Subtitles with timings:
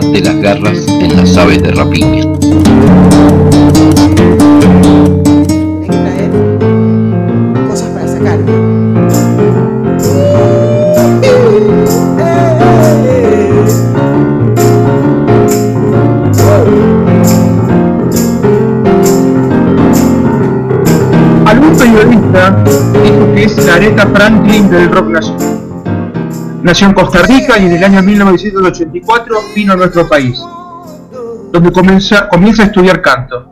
[0.00, 2.22] de las garras en las aves de rapiña.
[7.68, 8.38] cosas para sacar.
[21.44, 22.64] Algún periodista
[23.02, 25.61] dijo que es la Aretha Franklin del rock nacional.
[26.62, 30.40] Nació en Costa Rica y en el año 1984 vino a nuestro país,
[31.50, 33.50] donde comienza, comienza a estudiar canto.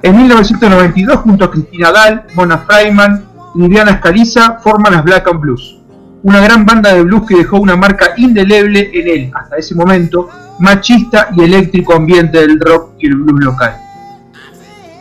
[0.00, 5.40] En 1992, junto a Cristina Dahl, Mona Freiman y Liliana Escaliza, forman las Black and
[5.40, 5.78] Blues,
[6.22, 10.30] una gran banda de blues que dejó una marca indeleble en el, hasta ese momento,
[10.58, 13.76] machista y eléctrico ambiente del rock y el blues local.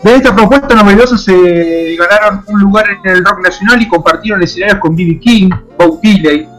[0.04, 4.80] De esta propuesta novedosa se ganaron un lugar en el rock nacional y compartieron escenarios
[4.80, 5.20] con B.B.
[5.20, 6.51] King, Bob Dylan,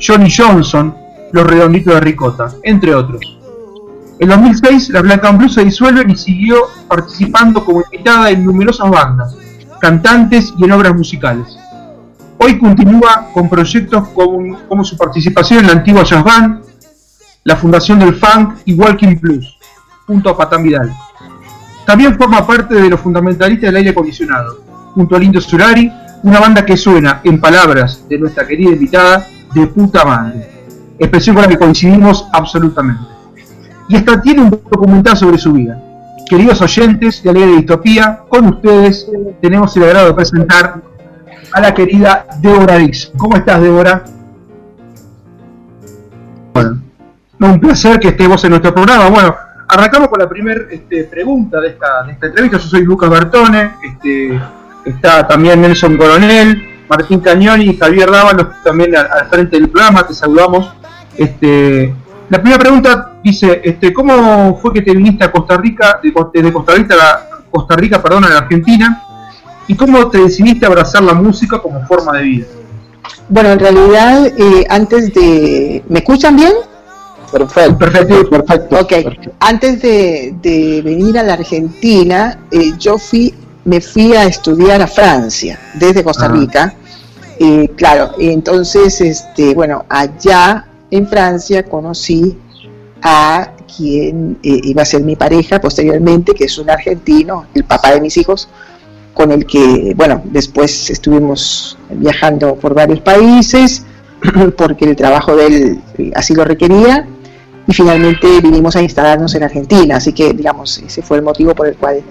[0.00, 0.94] Johnny Johnson,
[1.32, 3.38] Los Redonditos de Ricota, entre otros.
[4.20, 8.90] En 2006, la Black and Blues se disuelven y siguió participando como invitada en numerosas
[8.90, 9.36] bandas,
[9.80, 11.56] cantantes y en obras musicales.
[12.38, 16.62] Hoy continúa con proyectos como, su participación en la antigua Jazz Band,
[17.44, 19.56] la fundación del funk y Walking Blues,
[20.06, 20.92] junto a Patán Vidal.
[21.86, 24.62] También forma parte de los fundamentalistas del aire acondicionado,
[24.94, 25.90] junto a Lindo Surari,
[26.22, 30.48] una banda que suena, en palabras de nuestra querida invitada, de puta madre.
[30.98, 33.02] Expresión con la que coincidimos absolutamente.
[33.88, 35.82] Y esta tiene un documental sobre su vida.
[36.28, 39.10] Queridos oyentes de Alegre Distopía, con ustedes
[39.40, 40.82] tenemos el agrado de presentar
[41.52, 43.12] a la querida Débora Dix.
[43.16, 44.04] ¿Cómo estás, Débora?
[46.52, 46.82] Bueno,
[47.40, 49.08] un placer que estés vos en nuestro programa.
[49.08, 49.34] Bueno,
[49.68, 52.58] arrancamos con la primera este, pregunta de esta, entrevista.
[52.58, 54.40] Yo soy Lucas Bertone, este,
[54.84, 60.06] está también Nelson Coronel, Martín Cañoni y Javier Dávalos también al, al, frente del programa,
[60.06, 60.72] te saludamos.
[61.16, 61.94] Este,
[62.28, 66.52] la primera pregunta dice, este, ¿cómo fue que te viniste a Costa Rica, de, de
[66.52, 69.02] Costa Rica, a Costa Rica, perdón, a la Argentina?
[69.66, 72.46] ¿Y cómo te decidiste a abrazar la música como forma de vida?
[73.28, 75.82] Bueno, en realidad, eh, antes de...
[75.88, 76.54] ¿Me escuchan bien?
[77.30, 78.76] Perfecto, perfecto, perfecto.
[78.80, 79.30] Ok, perfecto.
[79.40, 83.34] antes de, de, venir a la Argentina, eh, yo fui,
[83.68, 86.74] me fui a estudiar a Francia, desde Costa Rica.
[87.38, 92.38] Eh, claro, entonces, este, bueno, allá en Francia conocí
[93.02, 97.92] a quien eh, iba a ser mi pareja posteriormente, que es un argentino, el papá
[97.92, 98.48] de mis hijos,
[99.12, 103.84] con el que, bueno, después estuvimos viajando por varios países,
[104.56, 105.80] porque el trabajo de él
[106.14, 107.06] así lo requería,
[107.66, 111.68] y finalmente vinimos a instalarnos en Argentina, así que, digamos, ese fue el motivo por
[111.68, 112.02] el cual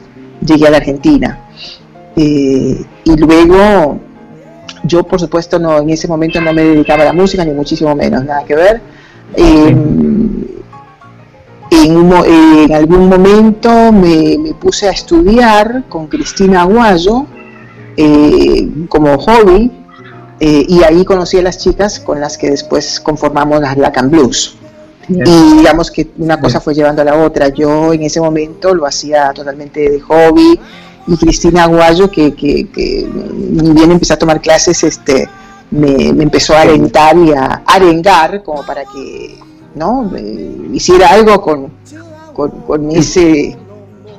[0.47, 1.39] llegué a la Argentina.
[2.15, 3.99] Eh, y luego,
[4.83, 7.95] yo por supuesto no en ese momento no me dedicaba a la música, ni muchísimo
[7.95, 8.81] menos, nada que ver.
[9.35, 9.75] Eh,
[11.69, 17.25] en, un, en, algún momento me, me, puse a estudiar con Cristina Aguayo
[17.97, 19.71] eh, como hobby
[20.39, 24.11] eh, y ahí conocí a las chicas con las que después conformamos las Black and
[24.11, 24.55] Blues.
[25.07, 25.25] Bien.
[25.27, 26.61] Y digamos que una cosa Bien.
[26.61, 27.49] fue llevando a la otra.
[27.49, 30.59] Yo en ese momento lo hacía totalmente de hobby
[31.07, 35.29] y Cristina Aguayo, que, que, que ni bien empecé a tomar clases, este,
[35.71, 39.39] me, me empezó a alentar y a arengar como para que
[39.77, 40.11] ¿no?
[40.15, 41.71] Eh, hiciera algo con,
[42.33, 43.55] con, con ese,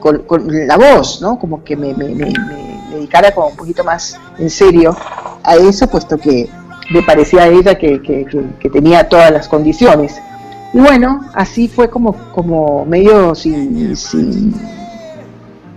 [0.01, 1.39] con, con, la voz, ¿no?
[1.39, 4.97] Como que me, me, me, me, dedicara como un poquito más en serio
[5.43, 6.49] a eso, puesto que
[6.91, 8.25] me parecía a ella que, que,
[8.59, 10.17] que, tenía todas las condiciones.
[10.73, 14.55] Y bueno, así fue como, como medio sin, sin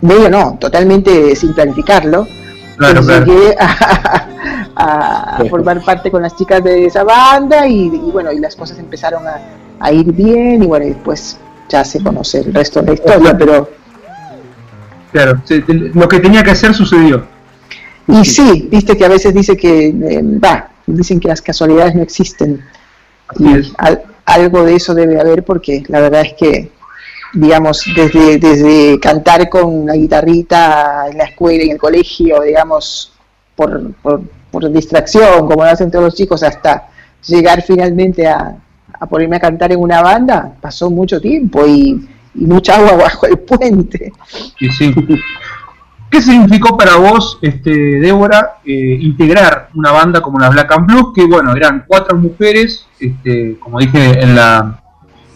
[0.02, 2.28] medio no, totalmente sin planificarlo.
[2.78, 3.26] Claro, claro.
[3.26, 4.28] Llegué a,
[4.76, 8.56] a, a, formar parte con las chicas de esa banda y, y bueno, y las
[8.56, 9.40] cosas empezaron a,
[9.82, 11.38] a ir bien y bueno, y después
[11.68, 13.70] ya se conoce el resto de la historia, pero...
[15.12, 15.42] Claro,
[15.94, 17.26] lo que tenía que hacer sucedió.
[18.08, 22.02] Y sí, viste que a veces dice que, eh, va, dicen que las casualidades no
[22.02, 22.64] existen.
[23.32, 23.74] Así es.
[23.78, 26.72] al, algo de eso debe haber porque la verdad es que,
[27.34, 33.14] digamos, desde, desde cantar con la guitarrita en la escuela, en el colegio, digamos,
[33.56, 36.90] por, por, por distracción, como lo hacen todos los chicos, hasta
[37.26, 38.56] llegar finalmente a,
[39.00, 43.26] a ponerme a cantar en una banda, pasó mucho tiempo y, y mucha agua bajo
[43.26, 44.12] el puente.
[44.60, 44.94] Sí, sí.
[46.12, 51.14] ¿Qué significó para vos, este, Débora, eh, integrar una banda como la Black and Blues?
[51.16, 54.82] Que bueno, eran cuatro mujeres, este, como dije en la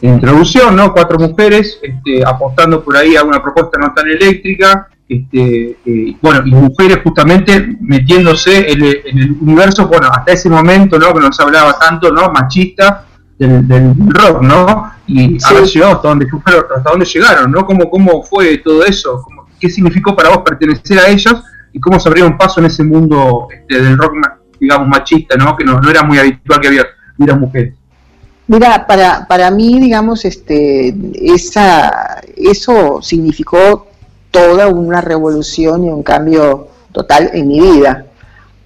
[0.02, 0.92] introducción, ¿no?
[0.92, 6.42] Cuatro mujeres este, apostando por ahí a una propuesta no tan eléctrica, este, eh, bueno,
[6.46, 11.14] y mujeres justamente metiéndose en el, en el, universo, bueno, hasta ese momento, ¿no?
[11.14, 12.30] Que nos hablaba tanto, ¿no?
[12.32, 13.06] Machista,
[13.38, 14.92] del, rock, ¿no?
[15.08, 16.28] Y a ver hasta dónde,
[16.76, 17.66] hasta dónde llegaron, ¿no?
[17.66, 19.24] ¿Cómo, cómo fue todo eso?
[19.60, 21.44] ¿Qué significó para vos pertenecer a ellos?
[21.74, 24.14] ¿Y cómo se abrieron paso en ese mundo este, del rock,
[24.60, 25.56] digamos, machista, ¿no?
[25.56, 26.86] Que no, no era muy habitual que había
[27.18, 27.74] las mujeres.
[28.48, 33.88] Mira, para, para mí, digamos, este, esa, eso significó
[34.30, 38.06] toda una revolución y un cambio total en mi vida.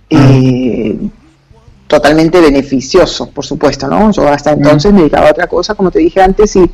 [0.10, 0.98] Eh,
[1.90, 4.12] totalmente beneficioso, por supuesto, ¿no?
[4.12, 6.70] Yo hasta entonces me dedicaba a otra cosa, como te dije antes, y,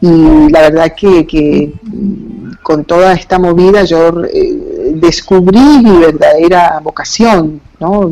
[0.00, 1.72] y la verdad que, que,
[2.62, 8.10] con toda esta movida yo eh, descubrí mi verdadera vocación, ¿no?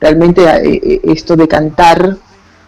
[0.00, 2.18] Realmente eh, esto de cantar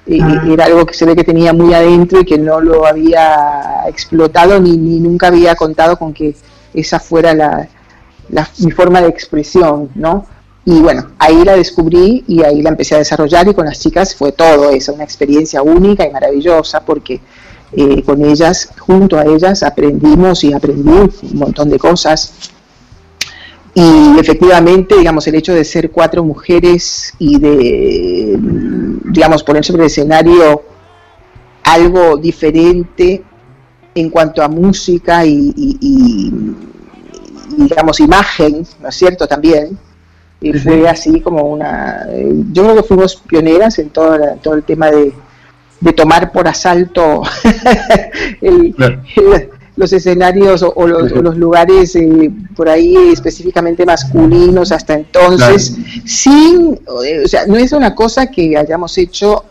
[0.06, 0.44] Ah.
[0.46, 4.60] era algo que se ve que tenía muy adentro y que no lo había explotado
[4.60, 6.36] ni, ni nunca había contado con que
[6.74, 7.68] esa fuera la,
[8.58, 10.26] mi forma de expresión, ¿no?
[10.66, 14.14] Y bueno, ahí la descubrí y ahí la empecé a desarrollar y con las chicas
[14.14, 17.20] fue todo eso, una experiencia única y maravillosa porque
[17.76, 22.52] eh, con ellas, junto a ellas, aprendimos y aprendí un montón de cosas
[23.74, 28.38] y efectivamente, digamos, el hecho de ser cuatro mujeres y de,
[29.06, 30.62] digamos, poner sobre el escenario
[31.64, 33.24] algo diferente
[33.96, 36.32] en cuanto a música y,
[37.56, 39.26] digamos, imagen, ¿no es cierto?
[39.26, 39.76] También.
[40.40, 42.06] Y fue así como una...
[42.52, 45.12] Yo creo que fuimos pioneras en todo, todo el tema de,
[45.92, 47.22] tomar por asalto
[48.40, 48.74] el,
[49.76, 57.46] los escenarios o, los, lugares eh, por ahí específicamente masculinos hasta entonces, sin, o sea,
[57.46, 59.44] no es una cosa que hayamos hecho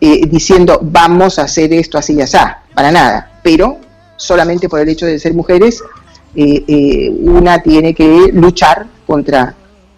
[0.00, 2.38] eh, diciendo vamos a hacer esto así y así,
[2.74, 3.78] para nada, pero
[4.16, 5.82] solamente por el hecho de ser mujeres,
[6.34, 9.54] eh, una tiene que luchar contra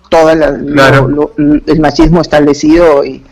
[0.08, 3.22] todo el machismo establecido y,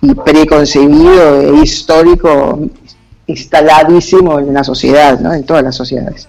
[0.00, 2.60] y preconcebido e histórico
[3.26, 5.32] instaladísimo en la sociedad, ¿no?
[5.32, 6.28] en todas las sociedades.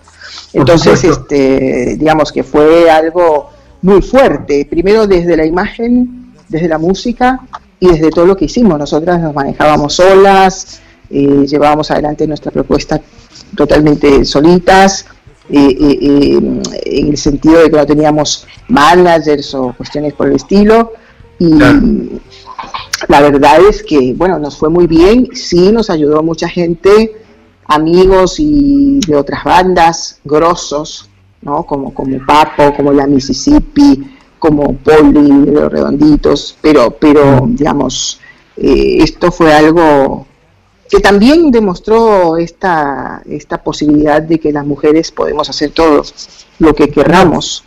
[0.53, 3.49] Entonces, este, digamos que fue algo
[3.81, 7.39] muy fuerte, primero desde la imagen, desde la música
[7.79, 8.77] y desde todo lo que hicimos.
[8.77, 12.99] Nosotras nos manejábamos solas, eh, llevábamos adelante nuestra propuesta
[13.55, 15.05] totalmente solitas,
[15.49, 20.93] eh, eh, en el sentido de que no teníamos managers o cuestiones por el estilo.
[21.39, 21.49] Y,
[23.07, 27.15] la verdad es que, bueno, nos fue muy bien, sí nos ayudó mucha gente,
[27.65, 31.09] amigos y de otras bandas grosos,
[31.41, 31.63] ¿no?
[31.63, 38.19] Como, como Papo, como la Mississippi, como Poli, los Redonditos, pero, pero digamos,
[38.57, 40.25] eh, esto fue algo
[40.89, 46.03] que también demostró esta, esta posibilidad de que las mujeres podemos hacer todo
[46.57, 47.63] lo que querramos.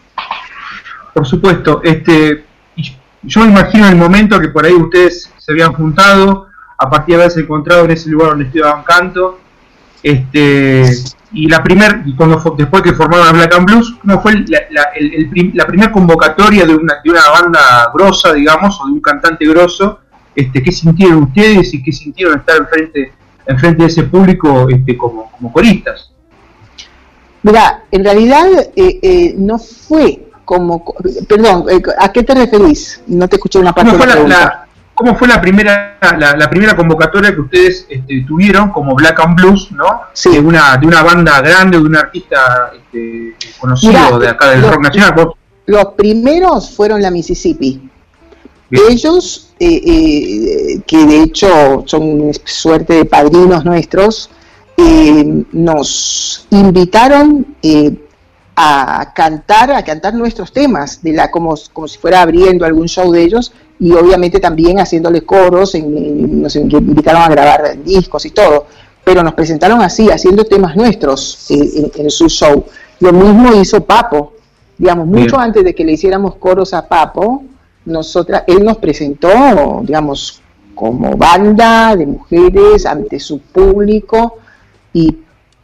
[1.15, 2.45] Por supuesto, este,
[3.23, 6.49] yo me imagino el momento que por ahí ustedes se habían juntado,
[6.79, 9.39] a partir de haberse encontrado en ese lugar donde estudiaban canto,
[10.03, 10.85] este,
[11.33, 15.93] y la primer, y cuando después que formaron Black and Blues, ¿cómo fue la, primera
[15.93, 20.01] convocatoria de una, de una banda grosa, digamos, o de un cantante grosso?
[20.35, 23.13] Este, ¿Qué sintieron ustedes y qué sintieron estar enfrente,
[23.47, 26.13] enfrente de ese público este, como, como coristas?
[27.43, 28.47] Mira, en realidad
[28.77, 30.85] eh, eh, no fue como,
[31.29, 33.01] perdón, eh, ¿a qué te referís?
[33.07, 37.33] No te escuché una parte ¿Cómo fue, la, ¿cómo fue la primera la, primera convocatoria
[37.33, 40.03] que ustedes este, tuvieron como Black and Blues, ¿no?
[40.25, 44.81] De una de una banda grande, de un artista este, conocido de acá del rock
[44.81, 45.33] nacional.
[45.67, 47.89] Los primeros fueron la Mississippi.
[48.89, 54.31] Ellos, eh, eh, que de hecho son suerte de padrinos nuestros,
[55.53, 57.47] nos invitaron
[58.55, 63.11] a cantar, a cantar nuestros temas, de la, como, como si fuera abriendo algún show
[63.11, 68.67] de ellos, y obviamente también haciéndole coros, en, nos invitaron a grabar discos y todo,
[69.05, 72.65] pero nos presentaron así, haciendo temas nuestros eh, en, su show.
[73.01, 74.35] Lo mismo hizo Papo,
[74.79, 77.43] digamos, mucho antes de que le hiciéramos coros a Papo,
[77.85, 80.41] nosotras, él nos presentó, digamos,
[80.75, 84.39] como banda de mujeres ante su público
[84.93, 85.17] y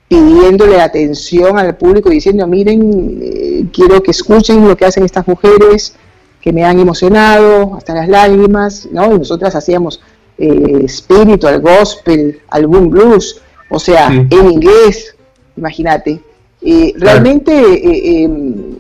[0.09, 5.95] pidiéndole atención al público, diciendo, miren, eh, quiero que escuchen lo que hacen estas mujeres,
[6.41, 9.15] que me han emocionado hasta las lágrimas, ¿no?
[9.15, 10.01] Y nosotras hacíamos
[10.39, 15.17] eh, spiritual, gospel, algún blues, o sea, en inglés,
[15.57, 16.21] imagínate.
[16.63, 18.77] Eh, realmente eh, em,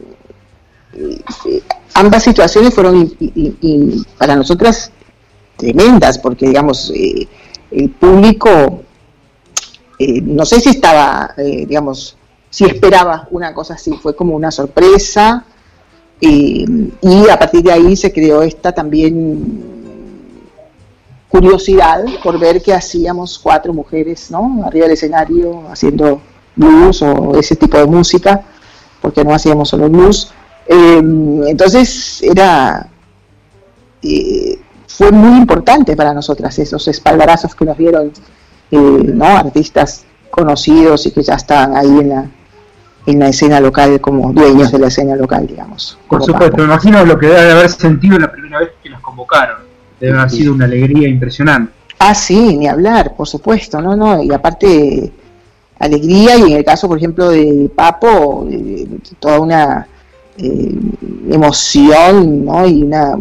[1.95, 3.13] ambas situaciones fueron
[4.17, 4.93] para nosotras
[5.57, 6.93] tremendas, porque digamos,
[7.71, 8.83] el público
[9.99, 12.17] eh, no sé si estaba, eh, digamos,
[12.51, 15.45] si esperaba una cosa así, fue como una sorpresa
[16.21, 16.65] eh,
[17.01, 19.67] y a partir de ahí se creó esta también
[21.29, 24.63] curiosidad por ver qué hacíamos cuatro mujeres, ¿no?
[24.65, 26.21] Arriba del escenario haciendo
[26.57, 28.43] blues o ese tipo de música,
[29.03, 30.33] porque no hacíamos solo blues.
[30.67, 32.89] Entonces era
[34.99, 38.13] fue muy importante para nosotras esos espaldarazos que nos dieron
[38.71, 39.25] ¿no?
[39.25, 42.27] artistas conocidos y que ya están ahí en la,
[43.07, 45.99] en la escena local como dueños de la escena local, digamos.
[46.09, 49.59] Por supuesto, me imagino lo que debe haber sentido la primera vez que nos convocaron.
[49.99, 51.73] Debe haber sido una alegría impresionante.
[51.99, 55.13] Ah, sí, ni hablar, por supuesto, no, no, y aparte
[55.79, 58.49] alegría y en el caso, por ejemplo, de Papo,
[59.19, 59.87] toda una
[60.37, 60.79] eh,
[61.31, 62.67] emoción, ¿no?
[62.67, 63.17] Y una,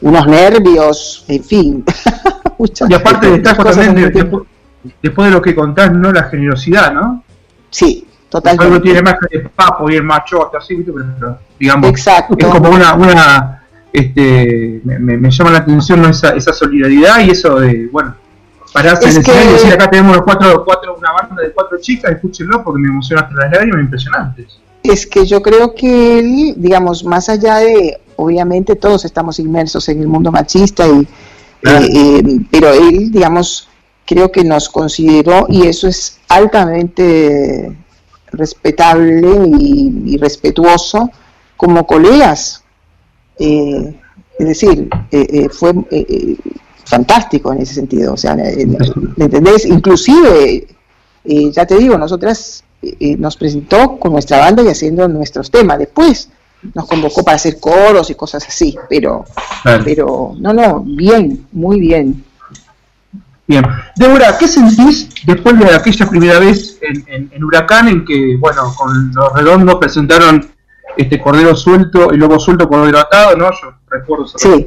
[0.00, 1.84] unos nervios, en fin.
[2.88, 4.12] y aparte destaco también,
[5.02, 6.12] después, de lo que contás, ¿no?
[6.12, 7.22] La generosidad, ¿no?
[7.70, 8.64] Sí, totalmente.
[8.64, 12.36] Algo tiene más que el papo y el machote, así, pero, digamos, Exacto.
[12.38, 13.62] es como una, una
[13.92, 18.14] este, me, me, llama la atención esa, esa solidaridad y eso de, bueno,
[18.72, 22.12] pararse en el escenario y decir acá tenemos cuatro, cuatro, una banda de cuatro chicas,
[22.12, 24.58] escúchenlo porque me emociona hasta las lágrimas impresionantes.
[24.82, 30.00] Es que yo creo que él, digamos, más allá de, obviamente todos estamos inmersos en
[30.00, 31.06] el mundo machista, y,
[31.62, 33.68] eh, eh, pero él, digamos,
[34.06, 37.76] creo que nos consideró, y eso es altamente
[38.32, 41.10] respetable y, respetuoso,
[41.56, 42.62] como colegas.
[43.38, 43.94] Eh,
[44.38, 44.88] es decir,
[45.50, 45.72] fue
[46.84, 49.66] fantástico en ese sentido, o sea, ¿me entendés?
[49.66, 50.68] Inclusive,
[51.24, 52.62] ya te digo, nosotras
[53.00, 55.80] nos presentó con nuestra banda y haciendo nuestros temas.
[55.80, 56.30] Después
[56.74, 59.24] nos convocó para hacer coros y cosas así, pero,
[59.84, 62.24] pero no, no, bien, muy bien.
[63.46, 63.64] Bien.
[63.96, 69.10] Débora, ¿qué sentís después de aquella primera vez en, en, Huracán en que, bueno, con
[69.14, 70.46] los redondos presentaron
[70.96, 73.50] este Cordero Suelto y Lobo Suelto Cordero Atado, ¿no?
[73.50, 74.66] Yo recuerdo ese sí.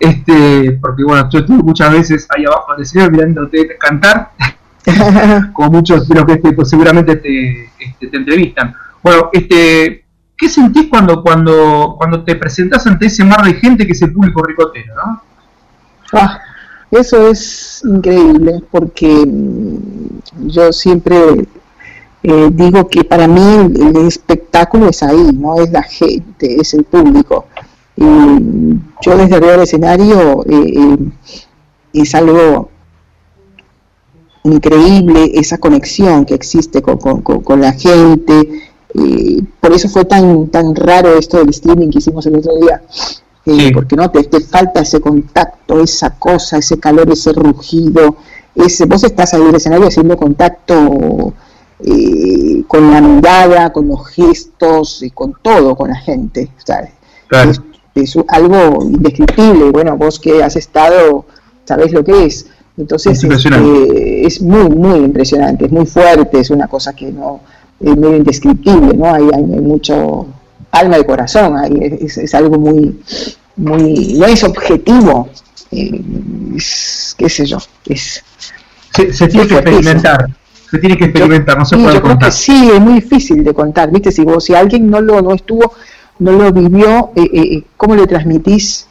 [0.00, 4.30] este, porque bueno, yo estuve muchas veces ahí abajo del escenario mirándote cantar
[5.52, 8.74] como muchos de los que este, pues, seguramente te, este, te, entrevistan.
[9.02, 10.04] Bueno, este,
[10.40, 14.12] ¿qué sentís cuando, cuando, cuando te presentás ante ese mar de gente que es el
[14.12, 14.94] público ricotero?
[14.96, 15.22] ¿no?
[16.12, 16.40] Ah,
[16.90, 21.46] eso es increíble porque mm, yo siempre
[22.22, 26.84] eh, digo que para mí el, espectáculo es ahí, no es la gente, es el
[26.84, 27.46] público.
[27.96, 28.04] Y
[29.02, 30.96] yo desde arriba del escenario eh, eh,
[31.92, 32.70] es algo
[34.42, 38.69] increíble esa conexión que existe con, con, la gente.
[39.60, 42.82] Por eso fue tan, tan raro esto del streaming que hicimos el otro día.
[43.46, 48.16] Eh, porque no te, te, falta ese contacto, esa cosa, ese calor, ese rugido.
[48.54, 51.32] Ese, vos estás ahí en el escenario haciendo contacto
[51.80, 56.50] eh, con la mirada, con los gestos y con todo, con la gente.
[57.30, 57.60] Es,
[57.94, 59.70] es, algo indescriptible.
[59.70, 61.24] Bueno, vos que has estado,
[61.64, 62.46] sabés lo que es.
[62.76, 67.40] Entonces es, este, es, muy, muy impresionante, es muy fuerte, es una cosa que no
[67.80, 69.12] es medio indescriptible, ¿no?
[69.12, 70.26] Hay, hay mucho
[70.70, 73.00] alma y corazón, ahí es, es, algo muy,
[73.56, 75.28] muy, no es objetivo,
[75.72, 76.00] eh,
[76.56, 78.22] es, qué sé yo, es...
[78.92, 80.26] Se, se tiene que experimentar,
[80.70, 82.32] se tiene que experimentar, no se puede yo contar.
[82.32, 85.74] sí, es muy difícil de contar, viste, si vos, si alguien no lo, no estuvo,
[86.18, 88.88] no lo vivió, eh, eh, ¿cómo le transmitís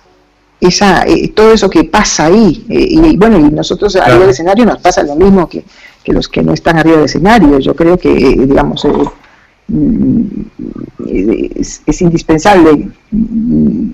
[0.59, 2.65] esa, eh, todo eso que pasa ahí.
[2.69, 5.63] Eh, y bueno, y nosotros arriba del escenario nos pasa lo mismo que,
[6.03, 7.59] que, los que no están arriba del escenario.
[7.59, 8.91] Yo creo que, digamos, eh,
[9.67, 10.23] mm,
[11.07, 13.89] es, indispensable mm,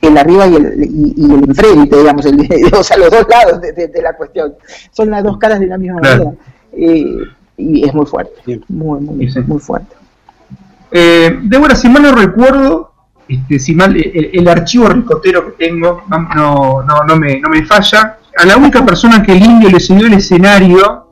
[0.00, 2.38] el arriba y el, y, el enfrente, digamos, el,
[2.72, 4.54] o sea, los dos lados de, la cuestión.
[4.92, 6.32] Son las dos caras de la misma manera.
[7.56, 9.98] y es muy fuerte, muy, muy, muy fuerte.
[10.90, 12.92] Eh, Débora, si mal no recuerdo,
[13.28, 18.17] este, si mal el, archivo ricotero que tengo no, no, no, me, no me falla,
[18.38, 21.08] a la única persona que el indio le subió el escenario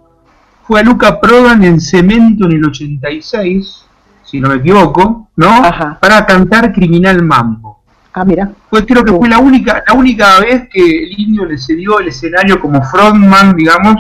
[0.63, 3.85] fue a Luca Prodan en Cemento en el 86,
[4.25, 5.63] si no me equivoco, ¿no?
[6.01, 7.83] Para cantar Criminal Mambo.
[8.13, 8.51] Ah, mira.
[8.71, 12.09] Pues creo que fue la única, la única vez que el indio le cedió el
[12.09, 13.97] escenario como frontman, digamos,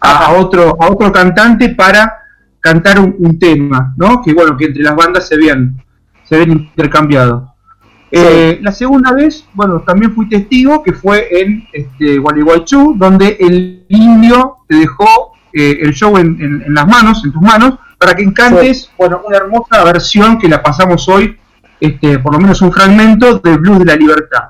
[0.00, 2.14] a, otro, a otro cantante para
[2.60, 4.22] cantar un, un, tema, ¿no?
[4.22, 5.76] Que bueno, que entre las bandas se habían
[6.24, 7.53] se ven intercambiados.
[8.16, 13.84] Eh, la segunda vez, bueno, también fui testigo, que fue en este, Gualeguaychú, donde el
[13.88, 18.88] indio te dejó eh, el show en, las manos, en tus manos, para que encantes,
[18.96, 21.36] bueno, una hermosa versión que la pasamos hoy,
[21.80, 24.44] este, por lo menos un fragmento del Blues de la Libertad.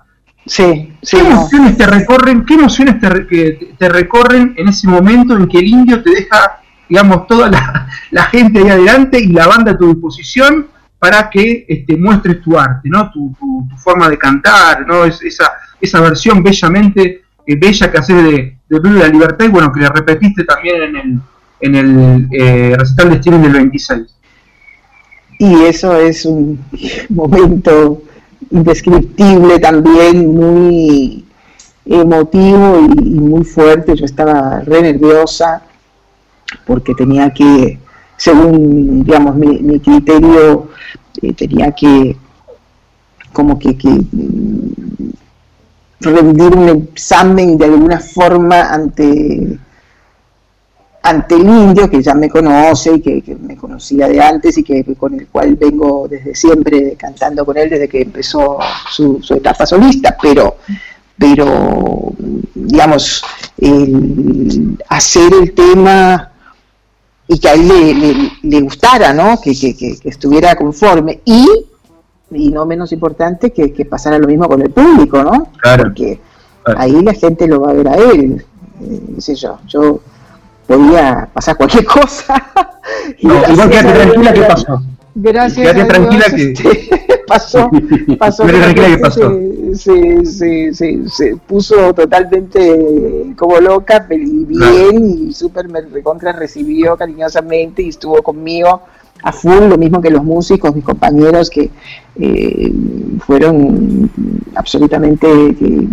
[0.45, 1.17] Sí, sí.
[1.17, 5.69] ¿Qué emociones te recorren, qué emociones te, te, recorren en ese momento en que el
[5.69, 9.87] indio te deja, digamos, toda la, la gente ahí adelante y la banda a tu
[9.87, 10.67] disposición
[11.05, 13.11] para que este, muestres tu arte, ¿no?
[13.11, 13.31] Tu,
[13.77, 15.05] forma de cantar, ¿no?
[15.05, 19.71] Es, esa, esa versión bellamente bella que haces de, de de la Libertad y bueno,
[19.71, 21.21] que le repetiste también en el,
[21.61, 24.17] en el eh, recital de streaming del 26.
[25.41, 26.65] Y eso es un
[27.11, 28.01] momento
[28.51, 31.27] indescriptible también, muy
[31.85, 33.95] emotivo y, muy fuerte.
[33.95, 35.65] Yo estaba re nerviosa
[36.67, 37.79] porque tenía que,
[38.17, 40.69] según digamos mi, criterio,
[41.23, 42.17] eh, tenía que
[43.33, 45.13] como que, que mm,
[46.01, 49.59] rendir un examen de alguna forma ante
[51.05, 54.83] ante el indio que ya me conoce y que, me conocía de antes y que
[54.95, 58.59] con el cual vengo desde siempre cantando con él desde que empezó
[58.91, 60.57] su, etapa solista, pero,
[61.19, 62.11] pero
[62.55, 63.23] digamos,
[64.89, 66.33] hacer el tema
[67.27, 69.41] y que a él le, gustara, ¿no?
[69.41, 69.51] Que,
[70.05, 71.47] estuviera conforme y,
[72.31, 75.49] y no menos importante, que, pasara lo mismo con el público, ¿no?
[75.61, 75.85] Claro.
[75.85, 76.21] Porque
[76.77, 78.45] ahí la gente lo va a ver a él,
[78.81, 80.01] eh, sé yo, yo
[80.67, 82.53] podía pasar cualquier cosa.
[83.23, 84.83] no, igual quédate tranquila que pasó.
[85.15, 85.73] Gracias.
[85.73, 86.89] Quédate tranquila que
[87.27, 87.71] pasó.
[88.19, 89.39] pasó que pasó.
[89.75, 97.83] Se, se, se, se, puso totalmente como loca, bien, y súper me recontra recibió cariñosamente
[97.83, 98.83] y estuvo conmigo
[99.23, 101.71] a full, lo mismo que los músicos, mis compañeros que
[102.17, 102.73] eh,
[103.21, 104.11] fueron
[104.55, 105.89] absolutamente eh,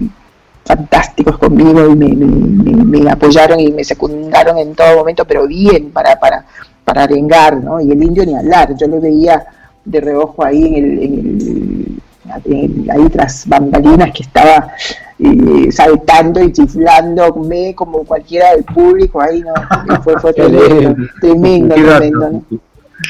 [0.65, 6.45] fantásticos conmigo y me, apoyaron y me secundaron en todo momento, pero bien para, para,
[6.91, 7.79] para arengar, ¿no?
[7.79, 9.41] Y el indio ni hablar, yo le veía
[9.85, 12.01] de reojo ahí en
[12.35, 14.73] el, ahí tras bambalinas que estaba
[15.17, 22.43] eh, saltando y chiflándome como cualquiera del público, ahí no, fue, fue tremendo, tremendo, tremendo,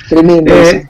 [0.08, 0.54] tremendo.
[0.54, 0.88] Eh,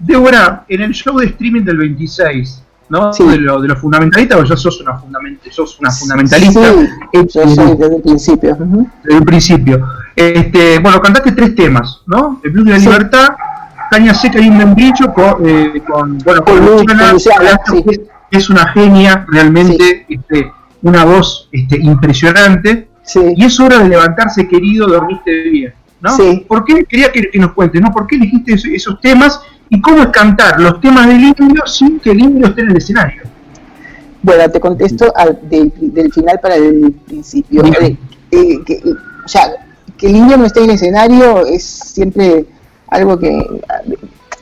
[0.00, 3.12] Débora, en el show de streaming del 26, ¿no?
[3.12, 5.00] De, lo, de los fundamentalistas, porque ya sos una,
[5.48, 6.72] sos una fundamentalista.
[6.72, 8.56] Sí, yo soy desde el principio.
[9.04, 9.86] Desde el principio.
[10.16, 12.40] Este, bueno, cantaste tres temas, ¿no?
[12.42, 13.28] El blues de la libertad,
[13.90, 17.12] Caña Seca y un membrillo con, eh, con, bueno, con, Luciana,
[18.30, 20.50] es una genia, realmente, este,
[20.82, 22.88] una voz este, impresionante.
[23.14, 25.74] Y es hora de levantarse, querido, dormiste bien.
[26.00, 26.16] ¿no?
[26.48, 27.92] ¿Por qué quería que, nos cuentes, ¿no?
[27.92, 32.10] ¿Por qué elegiste esos temas y cómo es cantar los temas del indio sin que
[32.10, 33.22] el indio esté en el escenario.
[34.22, 35.72] Bueno, te contesto del,
[36.12, 37.64] final para el principio.
[37.64, 37.96] Eh,
[38.30, 38.82] eh, que,
[39.24, 39.42] o sea,
[39.96, 42.44] que el indio no esté en el escenario es siempre
[42.88, 43.38] algo que,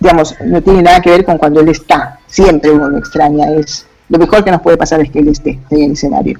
[0.01, 2.19] digamos, no tiene nada que ver con cuando él está.
[2.27, 3.51] Siempre uno lo extraña.
[3.51, 6.38] Es lo mejor que nos puede pasar es que él esté, en el escenario.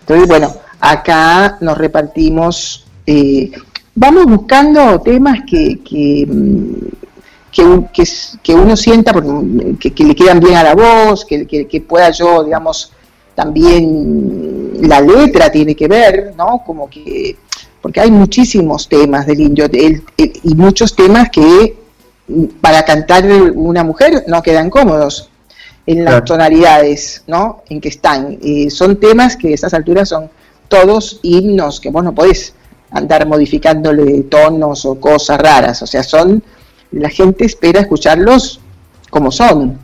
[0.00, 2.86] Entonces, bueno, acá nos repartimos.
[3.06, 3.50] Eh,
[3.94, 7.06] vamos buscando temas que, que mm,
[7.92, 8.04] que,
[8.42, 12.92] que, uno sienta que, le quedan bien a la voz, que, que, pueda yo, digamos,
[13.34, 16.62] también la letra tiene que ver, ¿no?
[16.64, 17.36] Como que,
[17.86, 21.76] porque hay muchísimos temas del indio y muchos temas que
[22.60, 25.30] para cantar una mujer no quedan cómodos
[25.86, 27.62] en las tonalidades, ¿no?
[27.68, 28.40] En que están.
[28.70, 30.28] Son temas que a estas alturas son
[30.66, 32.54] todos himnos que vos no podés
[32.90, 36.42] andar modificándole tonos o cosas raras, o sea, son
[36.90, 38.58] la gente espera escucharlos
[39.10, 39.78] como son.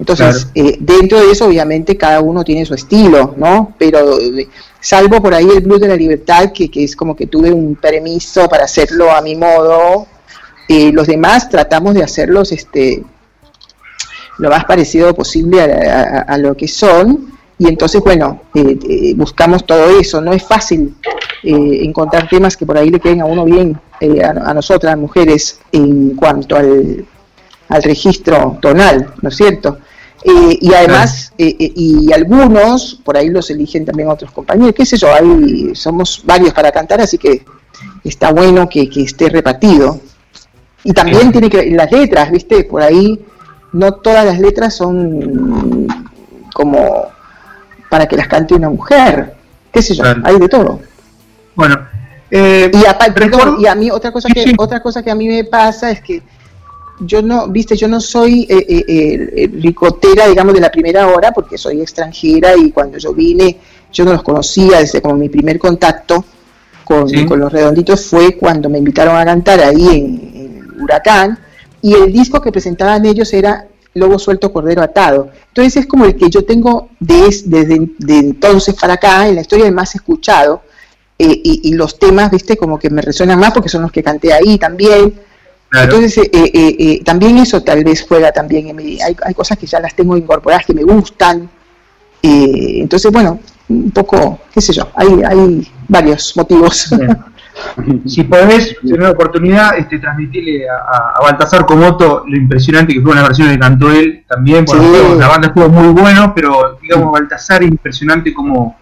[0.00, 3.74] Entonces, eh, dentro de eso, obviamente, cada uno tiene su estilo, ¿no?
[3.78, 4.48] Pero eh,
[4.80, 8.48] salvo por ahí el blues de la libertad, que, es como que tuve un permiso
[8.48, 10.06] para hacerlo a mi modo,
[10.66, 13.04] eh, los demás tratamos de hacerlos este,
[14.38, 17.34] lo más parecido posible a, lo que son.
[17.58, 18.40] Y entonces, bueno,
[19.16, 20.22] buscamos todo eso.
[20.22, 20.96] No es fácil
[21.42, 26.16] encontrar temas que por ahí le queden a uno bien eh, a, nosotras, mujeres, en
[26.16, 27.04] cuanto al,
[27.68, 29.76] al registro tonal, ¿no es cierto?
[30.22, 34.98] Eh, y además, eh, y algunos, por ahí los eligen también otros compañeros, qué sé
[34.98, 37.42] yo, hay, somos varios para cantar, así que
[38.04, 40.00] está bueno que, esté repartido.
[40.84, 42.64] Y también tiene que las letras, ¿viste?
[42.64, 43.18] Por ahí
[43.72, 45.86] no todas las letras son
[46.54, 47.06] como
[47.88, 49.34] para que las cante una mujer,
[49.72, 50.80] qué sé yo, hay de todo.
[51.54, 51.76] Bueno,
[52.30, 56.00] eh, y, a mí otra cosa que otra cosa que a mí me pasa es
[56.00, 56.22] que
[57.00, 61.58] yo no, viste, yo no soy eh, eh, ricotera, digamos, de la primera hora, porque
[61.58, 63.58] soy extranjera y cuando yo vine,
[63.92, 66.24] yo no los conocía, desde como mi primer contacto
[66.84, 71.38] con, los redonditos fue cuando me invitaron a cantar ahí en, Huracán,
[71.82, 75.28] y el disco que presentaban ellos era Lobo Suelto, Cordero Atado.
[75.48, 79.66] Entonces es como el que yo tengo desde, desde entonces para acá, en la historia
[79.66, 80.62] el más escuchado,
[81.22, 84.32] eh, y, los temas, viste, como que me resuenan más porque son los que canté
[84.32, 85.20] ahí también.
[85.72, 89.00] Entonces, eh, eh, también eso tal vez juega también en mi...
[89.00, 91.48] Hay, hay, cosas que ya las tengo incorporadas que me gustan.
[92.22, 96.90] entonces, bueno, un poco, qué sé yo, hay, hay varios motivos.
[98.06, 103.12] Si podés tener la oportunidad, este, transmitirle a, a, Baltasar Comoto lo impresionante que fue
[103.12, 104.64] una versión que cantó él también.
[105.18, 108.78] la banda estuvo muy bueno, pero digamos, Baltasar es impresionante como,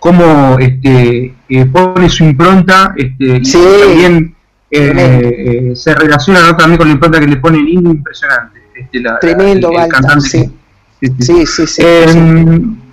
[0.00, 4.34] como este, eh, pone su impronta este, y también
[4.70, 8.60] eh, eh, se relaciona también con la impronta que le pone el indio, impresionante.
[8.74, 10.28] Este, Tremendo, el, cantante.
[10.28, 10.52] Sí.
[11.20, 11.82] Sí, sí, sí,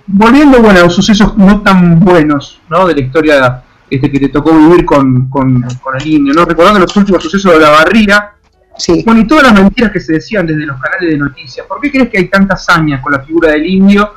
[0.06, 2.86] volviendo bueno, a los sucesos no tan buenos ¿no?
[2.86, 5.64] de la historia este, que te tocó vivir con, con,
[5.98, 6.44] el indio, ¿no?
[6.44, 8.34] recordando los últimos sucesos de la barriga,
[8.76, 9.02] sí.
[9.06, 11.66] bueno, y todas las mentiras que se decían desde los canales de noticias.
[11.66, 14.12] ¿Por qué crees que hay tantas hazañas con la figura del indio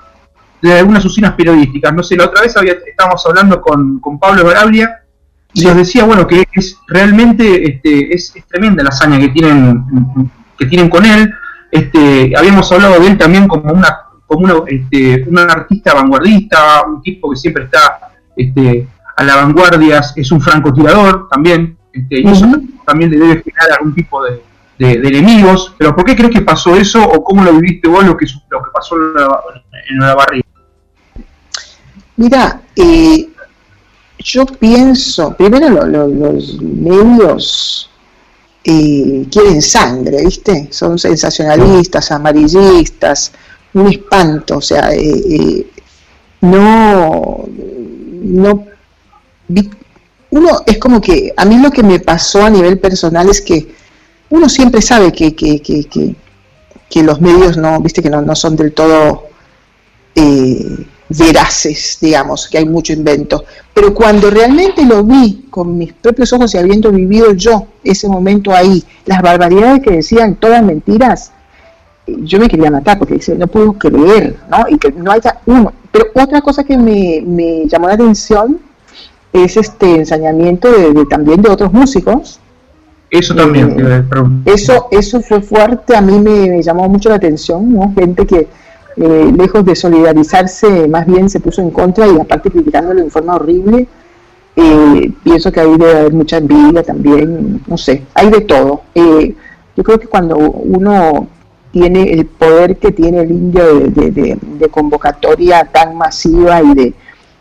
[0.62, 1.94] de algunas usinas periodísticas?
[1.94, 5.05] No sé, la otra vez había, estábamos hablando con, con Pablo Barabria
[5.56, 9.86] y nos decía, bueno, que es realmente este, es, es, tremenda la hazaña que tienen,
[10.58, 11.34] que tienen con él,
[11.72, 17.02] este, habíamos hablado de él también como una como una, este, un artista vanguardista, un
[17.02, 22.52] tipo que siempre está este, a la vanguardia, es un francotirador también, este, y eso
[22.86, 24.41] también le debe generar algún tipo de,
[24.78, 25.74] enemigos.
[25.78, 28.63] Pero ¿por qué crees que pasó eso o cómo lo viviste vos lo que, lo
[28.63, 29.39] que pasó en la,
[29.89, 30.46] en la barriga?
[32.18, 33.30] Mira, eh,
[34.26, 37.90] yo pienso, primero los medios
[38.64, 40.68] eh, quieren sangre, ¿viste?
[40.72, 43.32] Son sensacionalistas, amarillistas,
[43.76, 45.68] un espanto, o sea, eh, eh,
[46.42, 47.46] no,
[48.24, 48.66] no,
[50.32, 53.76] uno es como que, a mí lo que me pasó a nivel personal es que
[54.32, 56.16] uno siempre sabe que, que, que,
[56.90, 59.26] que, los medios no, viste, que no, no son del todo
[61.10, 63.46] veraces, digamos, que hay mucho invento.
[63.74, 68.52] Pero cuando realmente lo vi con mis propios ojos y habiendo vivido yo ese momento
[68.52, 71.32] ahí, las barbaridades que decían, todas mentiras,
[72.08, 74.65] yo me quería matar porque dice, no puedo creer, ¿no?
[74.70, 75.74] Y que no haya uno.
[75.91, 78.60] Pero otra cosa que me, me llamó la atención
[79.44, 82.39] es este ensañamiento de, también de otros músicos.
[83.10, 83.76] Eso también.
[83.80, 84.04] Eh,
[84.46, 87.94] eso, eso fue fuerte, a mí me, llamó mucho la atención, ¿no?
[87.94, 88.48] Gente que
[88.97, 93.36] eh, lejos de solidarizarse, más bien se puso en contra y aparte criticándolo en forma
[93.36, 93.88] horrible.
[94.55, 98.84] Eh, pienso que ahí debe haber mucha envidia también, no sé, hay de todo.
[98.95, 99.36] Eh,
[99.75, 101.27] yo creo que cuando uno
[101.73, 106.93] tiene el poder que tiene el indio de, convocatoria tan masiva y de,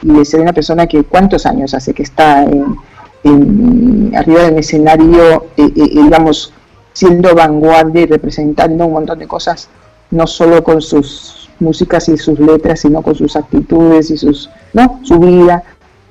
[0.02, 6.52] de ser una persona que cuántos años hace que está arriba del escenario, digamos,
[6.92, 9.68] siendo vanguardia y representando un montón de cosas,
[10.10, 15.00] no solo con sus músicas y sus letras, sino con sus actitudes y sus, ¿no?
[15.02, 15.62] su vida.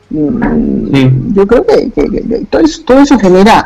[0.09, 3.65] Mm, yo creo que, todo, eso, genera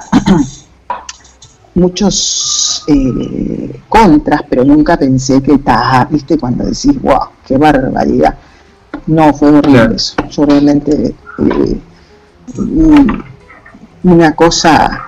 [1.73, 8.35] muchos eh, contras, pero nunca pensé que está, viste, cuando decís, wow, qué barbaridad.
[9.07, 10.15] No, fue horrible eso.
[10.29, 11.81] Yo realmente, eh,
[14.03, 15.01] una cosa,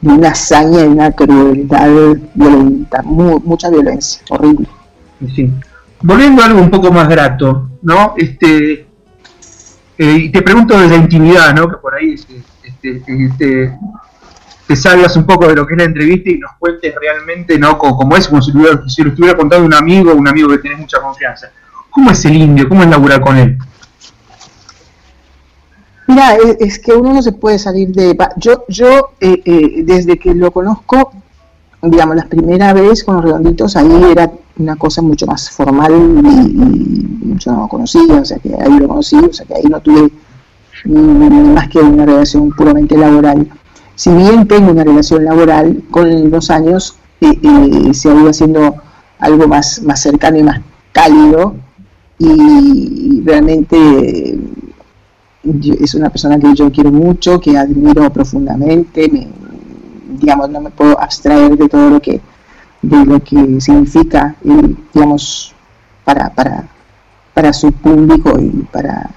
[0.00, 4.66] de una hazaña y una crueldad violenta, mucha violencia, horrible.
[6.02, 8.14] Volviendo a algo un poco más grato, ¿no?
[8.16, 8.86] Este,
[9.98, 11.68] eh, y te pregunto desde la intimidad, ¿no?
[11.68, 13.78] Que por ahí este, este, este,
[14.66, 17.76] te salgas un poco de lo que es la entrevista y nos cuentes realmente, ¿no?
[17.76, 21.50] Como, es, como si, lo estuviera contando un amigo, un amigo que tenés mucha confianza.
[21.90, 22.68] ¿Cómo es el indio?
[22.68, 23.58] ¿Cómo es laburar con él?
[26.06, 28.16] Mira, es que uno no se puede salir de...
[28.36, 31.12] Yo, yo eh, eh, desde que lo conozco,
[31.82, 34.30] digamos, la primera vez con los redonditos, ahí era
[34.60, 38.88] una cosa mucho más formal y, yo no lo conocía, o sea que ahí lo
[38.88, 40.10] conocí, o sea que ahí no tuve
[40.84, 43.48] más que una relación puramente laboral.
[43.94, 48.76] Si bien tengo una relación laboral, con los años eh, eh, se ha ido haciendo
[49.18, 50.60] algo más, más cercano y más
[50.92, 51.54] cálido
[52.18, 54.38] y realmente
[55.80, 59.28] es una persona que yo quiero mucho, que admiro profundamente, me,
[60.18, 62.20] digamos, no me puedo abstraer de todo lo que,
[62.82, 65.54] de lo que significa, digamos,
[66.04, 66.68] para, para,
[67.34, 69.10] para su público y para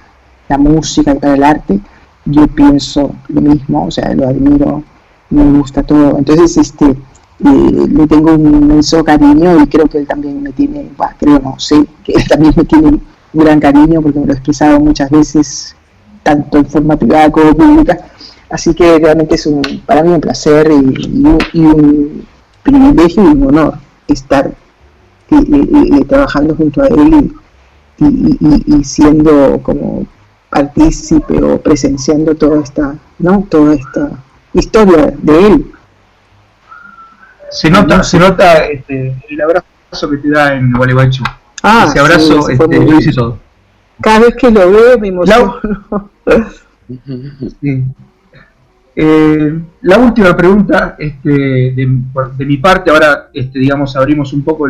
[0.48, 1.80] la música y para el arte,
[2.26, 4.82] yo pienso lo mismo, o sea, lo admiro,
[5.30, 6.18] me gusta todo.
[6.18, 10.88] Entonces, este, eh, le tengo un inmenso cariño y creo que él también me tiene,
[11.18, 14.36] creo no, sé que él también me tiene un gran cariño porque me lo he
[14.36, 15.76] expresado muchas veces
[16.22, 17.98] tanto en forma privada como pública.
[18.50, 22.24] Así que realmente es un, para mí un placer y, un
[22.64, 23.74] privilegio y un honor
[24.08, 24.54] estar eh,
[25.30, 25.68] eh,
[26.00, 27.32] eh, trabajando junto a él
[27.98, 30.06] y, siendo como
[30.50, 33.46] partícipe o presenciando toda esta, ¿no?
[33.48, 34.10] toda esta
[34.52, 35.72] historia de él.
[37.50, 41.22] Se nota, se nota este, el abrazo que te da en Gualeguaychú.
[41.62, 43.38] Ah, Ese abrazo, este, yo hice todo.
[44.00, 45.60] Cada vez que lo veo me emociono.
[48.96, 51.86] Eh, la última pregunta este, de,
[52.46, 54.66] mi parte, ahora este, digamos abrimos un poco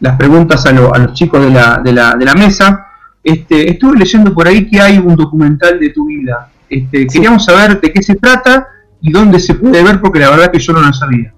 [0.00, 2.86] las preguntas a, los chicos de la, de la, de la mesa.
[3.22, 6.50] Este, estuve leyendo por ahí que hay un documental de tu vida.
[6.68, 8.68] Este, Queríamos saber de qué se trata
[9.00, 11.32] y dónde se puede ver, porque la verdad que yo no lo sabía.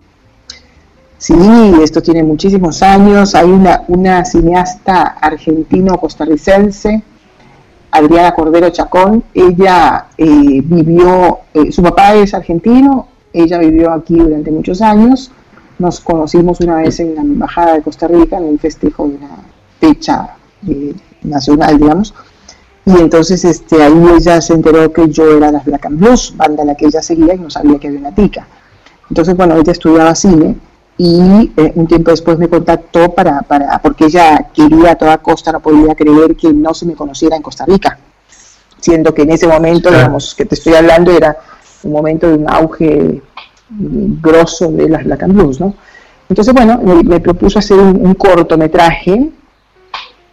[1.18, 1.34] Sí,
[1.82, 3.34] esto tiene muchísimos años.
[3.34, 7.02] Hay una, una cineasta argentino-costarricense,
[7.96, 9.24] Adriana Cordero Chacón.
[9.34, 15.30] Ella eh, vivió, eh, su papá es argentino, ella vivió aquí durante muchos años.
[15.78, 19.36] Nos conocimos una vez en la Embajada de Costa Rica, en el festejo de la
[19.80, 22.14] fecha eh, nacional, digamos.
[22.84, 26.64] Y entonces este, ahí ella se enteró que yo era las Black and Blues, banda
[26.64, 28.46] la que ella seguía y no sabía que había una tica.
[29.10, 30.56] Entonces, bueno, ella estudiaba cine
[30.98, 35.52] y eh, un tiempo después me contactó para, para, porque ella quería a toda costa,
[35.52, 37.98] no podía creer que no se me conociera en Costa Rica,
[38.80, 41.36] siendo que en ese momento, digamos, que te estoy hablando, era
[41.82, 43.22] un momento de un auge
[43.68, 45.74] grosso de las Black and Blues, ¿no?
[46.28, 49.30] Entonces, bueno, me, propuso hacer un, cortometraje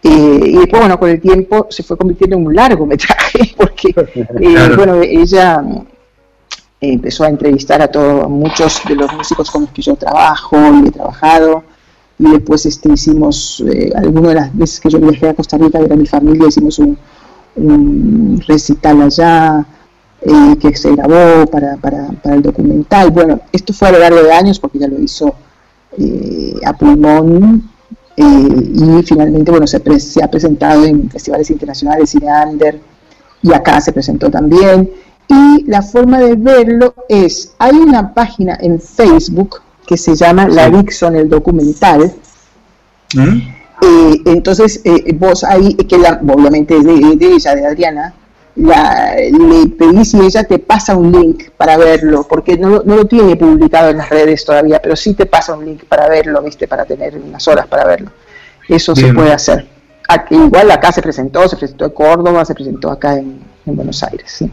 [0.02, 3.94] eh, y después, bueno, con el tiempo se fue convirtiendo en un largometraje, porque,
[4.40, 5.62] eh, bueno, ella
[6.92, 10.88] empezó a entrevistar a todos, muchos de los músicos con los que yo trabajo y
[10.88, 11.64] he trabajado.
[12.18, 15.80] Y después este, hicimos, eh, algunas de las veces que yo viajé a Costa Rica,
[15.80, 16.96] era mi familia, hicimos un,
[18.48, 19.64] recital allá
[20.20, 23.10] eh, que se grabó para, para, para, el documental.
[23.10, 25.34] Bueno, esto fue a lo largo de años porque ya lo hizo
[25.98, 27.70] eh, a pulmón
[28.16, 32.80] y finalmente bueno, se, se, ha presentado en festivales internacionales, Cine Under,
[33.42, 34.90] y acá se presentó también.
[35.28, 40.70] Y la forma de verlo es, hay una página en Facebook que se llama La
[40.70, 42.12] Dixon, el documental.
[43.14, 43.54] ¿Mm?
[43.82, 48.14] Eh, entonces, eh, vos ahí, que la, obviamente es de, ella, de Adriana,
[48.56, 53.04] la, le pedís si ella te pasa un link para verlo, porque no, no, lo
[53.06, 56.68] tiene publicado en las redes todavía, pero sí te pasa un link para verlo, ¿viste?
[56.68, 58.10] Para tener unas horas para verlo.
[58.68, 59.66] Eso se puede hacer.
[60.08, 64.02] Aquí, igual acá se presentó, se presentó en Córdoba, se presentó acá en, en Buenos
[64.02, 64.50] Aires, sí.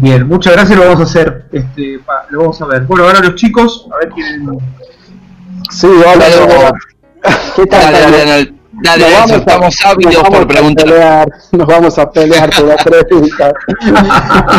[0.00, 2.82] Bien, muchas gracias, lo vamos a hacer, este, lo vamos a ver.
[2.82, 4.58] Bueno, ahora los chicos, a ver quién...
[5.70, 6.72] Sí, hola, hola.
[7.56, 7.92] ¿Qué tal?
[7.92, 8.52] Dale, dale,
[8.82, 9.04] dale.
[9.14, 11.28] Vamos estamos ávidos por preguntar.
[11.52, 13.52] nos vamos a pelear por la pregunta.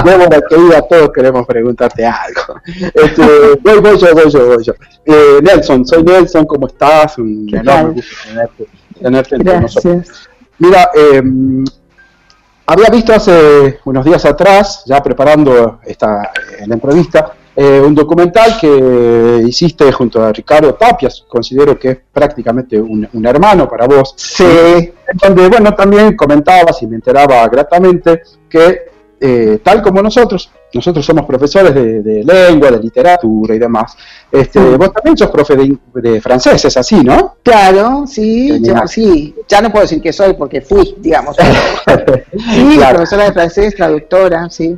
[0.03, 2.61] Débora, querida, todos queremos preguntarte algo.
[2.93, 3.23] Este,
[3.61, 4.73] voy, voy yo, voy yo, voy yo.
[5.05, 7.17] Eh, Nelson, soy Nelson, ¿cómo estás?
[7.17, 8.67] Un enorme gusto tenerte,
[8.99, 10.29] tenerte entre nosotros.
[10.57, 11.21] Mira, eh,
[12.67, 16.31] había visto hace unos días atrás, ya preparando esta
[16.65, 22.79] la entrevista, eh, un documental que hiciste junto a Ricardo Tapias, considero que es prácticamente
[22.79, 24.13] un, un hermano para vos.
[24.17, 24.91] Sí.
[25.13, 28.94] Donde, bueno, también comentabas y me enteraba gratamente que
[29.27, 33.97] eh, tal como nosotros, nosotros somos profesores de, lengua, de literatura y demás,
[34.31, 37.37] este, vos también sos profe de, francés, es así, ¿no?
[37.41, 41.35] Claro, sí, sí, ya no puedo decir que soy porque fui, digamos.
[42.53, 44.77] sí, profesora de francés, traductora, sí.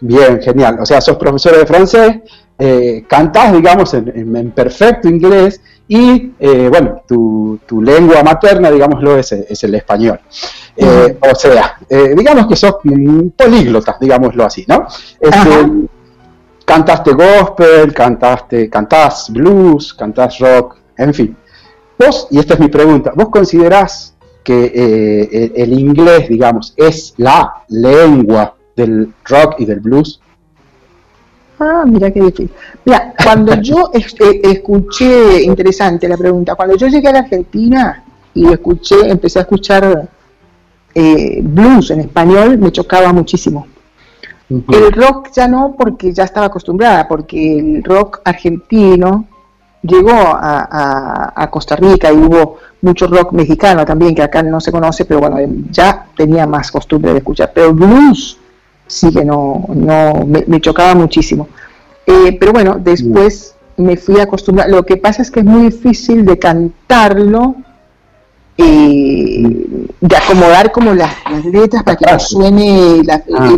[0.00, 0.78] Bien, genial.
[0.80, 2.16] O sea, sos profesora de francés,
[2.58, 9.32] eh, cantás, digamos, en, perfecto inglés y, eh, bueno, tu, tu, lengua materna, digámoslo, es,
[9.32, 10.18] es el español.
[10.76, 12.76] Eh, o sea, eh, digamos que sos
[13.36, 14.86] políglota, digámoslo así, ¿no?
[15.20, 15.88] Este,
[16.64, 21.36] cantaste gospel, cantaste, cantás blues, cantás rock, en fin.
[21.98, 28.56] Vos, y esta es mi pregunta, ¿vos considerás que el, inglés, digamos, es la lengua
[28.74, 30.20] del rock y del blues?
[31.58, 32.50] Ah, mira qué difícil.
[32.84, 38.02] Mira, cuando yo escuché, interesante la pregunta, cuando yo llegué a la Argentina
[38.34, 40.08] y escuché, empecé a escuchar
[40.94, 43.66] eh, blues en español me chocaba muchísimo.
[44.48, 49.26] El rock ya no, porque ya estaba acostumbrada, porque el rock argentino
[49.82, 55.04] llegó a, Costa Rica y hubo mucho rock mexicano también, que acá no se conoce,
[55.06, 55.38] pero bueno,
[55.70, 57.52] ya tenía más costumbre de escuchar.
[57.54, 58.38] Pero blues
[58.86, 61.48] sí que no, no me, chocaba muchísimo.
[62.06, 64.68] Eh, pero bueno, después me fui a acostumbrar.
[64.68, 67.56] Lo que pasa es que es muy difícil de cantarlo
[68.56, 71.12] eh, de acomodar como las,
[71.44, 73.56] letras para que no suene la, ah.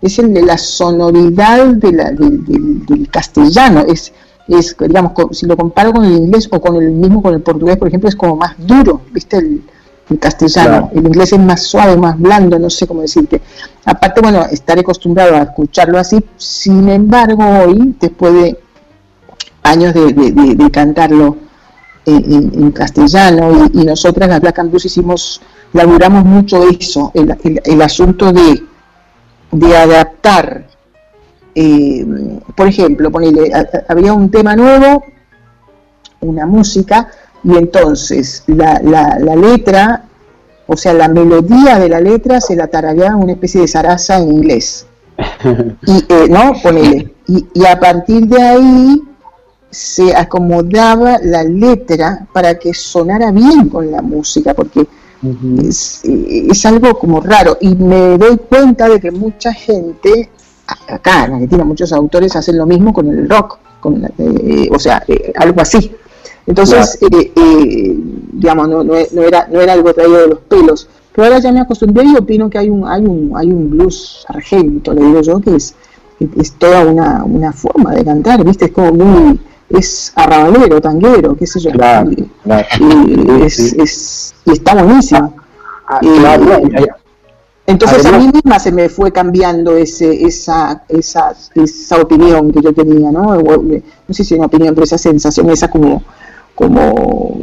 [0.00, 4.14] es el de la sonoridad de la, del castellano es
[4.48, 7.76] es digamos si lo comparo con el inglés o con el mismo con el portugués
[7.76, 9.62] por ejemplo es como más duro viste el,
[10.20, 10.90] castellano.
[10.94, 13.40] El inglés es más suave más blando no sé cómo decirte.
[13.84, 16.24] Aparte bueno estaré acostumbrado a escucharlo así.
[16.36, 18.58] Sin embargo hoy después de
[19.62, 21.36] años de, de cantarlo
[22.06, 25.40] en, castellano y, nosotras las Black and Blues hicimos
[25.72, 28.62] laburamos mucho eso, el, asunto de,
[29.50, 30.68] de adaptar.
[31.54, 32.06] Eh,
[32.56, 33.50] por ejemplo, ponele,
[33.88, 35.04] había un tema nuevo,
[36.20, 37.08] una música,
[37.44, 40.04] y entonces la, la, la letra,
[40.66, 44.32] o sea, la melodía de la letra se la tarareaba una especie de zaraza en
[44.32, 44.86] inglés.
[45.86, 46.54] Y, eh, ¿no?
[46.62, 47.14] Ponele.
[47.26, 49.02] Y, y a partir de ahí
[49.70, 54.86] se acomodaba la letra para que sonara bien con la música, porque
[55.62, 57.58] es, algo como raro.
[57.60, 60.30] Y me doy cuenta de que mucha gente,
[60.88, 65.02] acá en Argentina, muchos autores hacen lo mismo con el rock, con, eh, o sea,
[65.08, 65.94] eh, algo así.
[66.46, 67.96] Entonces, eh,
[68.32, 70.88] digamos, no, no, era, no era algo traído de los pelos.
[71.12, 74.24] Pero ahora ya me acostumbré y opino que hay un, hay un, hay un blues
[74.28, 75.74] argento, le digo yo, que es,
[76.36, 78.66] es toda una, una forma de cantar, ¿viste?
[78.66, 81.70] Es como muy es arrabalero, tanguero, qué sé yo.
[81.70, 85.34] y, es, está buenísimo.
[85.88, 86.00] Ah,
[87.66, 92.74] entonces a mí misma se me fue cambiando ese, esa, esa, esa opinión que yo
[92.74, 93.36] tenía, ¿no?
[93.36, 96.02] No sé si es una opinión, pero esa sensación, esa como,
[96.54, 97.38] como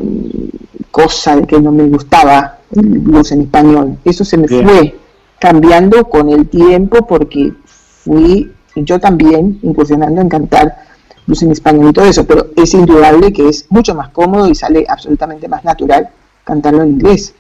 [0.90, 3.98] cosa de que no me gustaba el blues en español.
[4.06, 4.98] Eso se me fue
[5.40, 10.76] cambiando con el tiempo porque fui yo también incursionando en cantar
[11.42, 14.86] en español y todo eso, pero es indudable que es mucho más cómodo y sale
[14.88, 16.10] absolutamente más natural
[16.44, 17.34] cantarlo en inglés.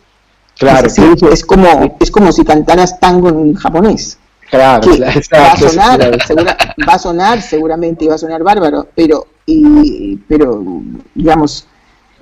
[0.58, 4.18] Claro, es, como, es como si cantaras tango en japonés.
[4.52, 6.18] Claro, va, a sonar,
[6.88, 10.62] va a sonar seguramente va a sonar bárbaro, pero, y, pero
[11.16, 11.66] digamos,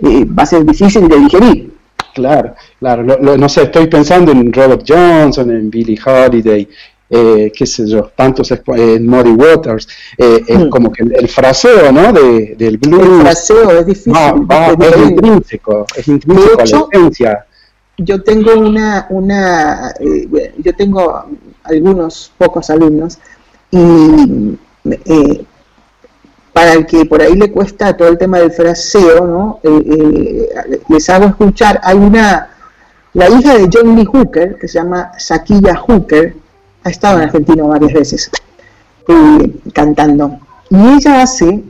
[0.01, 1.73] eh, va a ser difícil de digerir.
[2.13, 6.67] Claro, claro, no sé, estoy pensando en Robert Johnson, en Billie Holiday,
[7.09, 9.87] eh, qué sé yo, tantos eh, Muddy Waters,
[10.17, 10.69] eh, mm.
[10.69, 12.13] como que el, fraseo, ¿no?
[12.13, 13.01] De, del blues.
[13.01, 14.13] El fraseo es difícil.
[14.13, 17.45] es intrínseco, es intrínseco a la esencia.
[17.97, 21.25] Yo tengo una, una eh, yo tengo
[21.69, 23.19] algunos pocos alumnos
[23.71, 24.57] y
[26.53, 29.59] para el que por ahí le cuesta todo el tema del fraseo, ¿no?
[30.89, 32.49] les hago escuchar, hay una,
[33.13, 36.35] la hija de John Lee Hooker, que se llama Saquilla Hooker,
[36.83, 38.31] ha estado en Argentina varias veces
[39.07, 40.39] eh, cantando.
[40.69, 41.63] Y ella hace,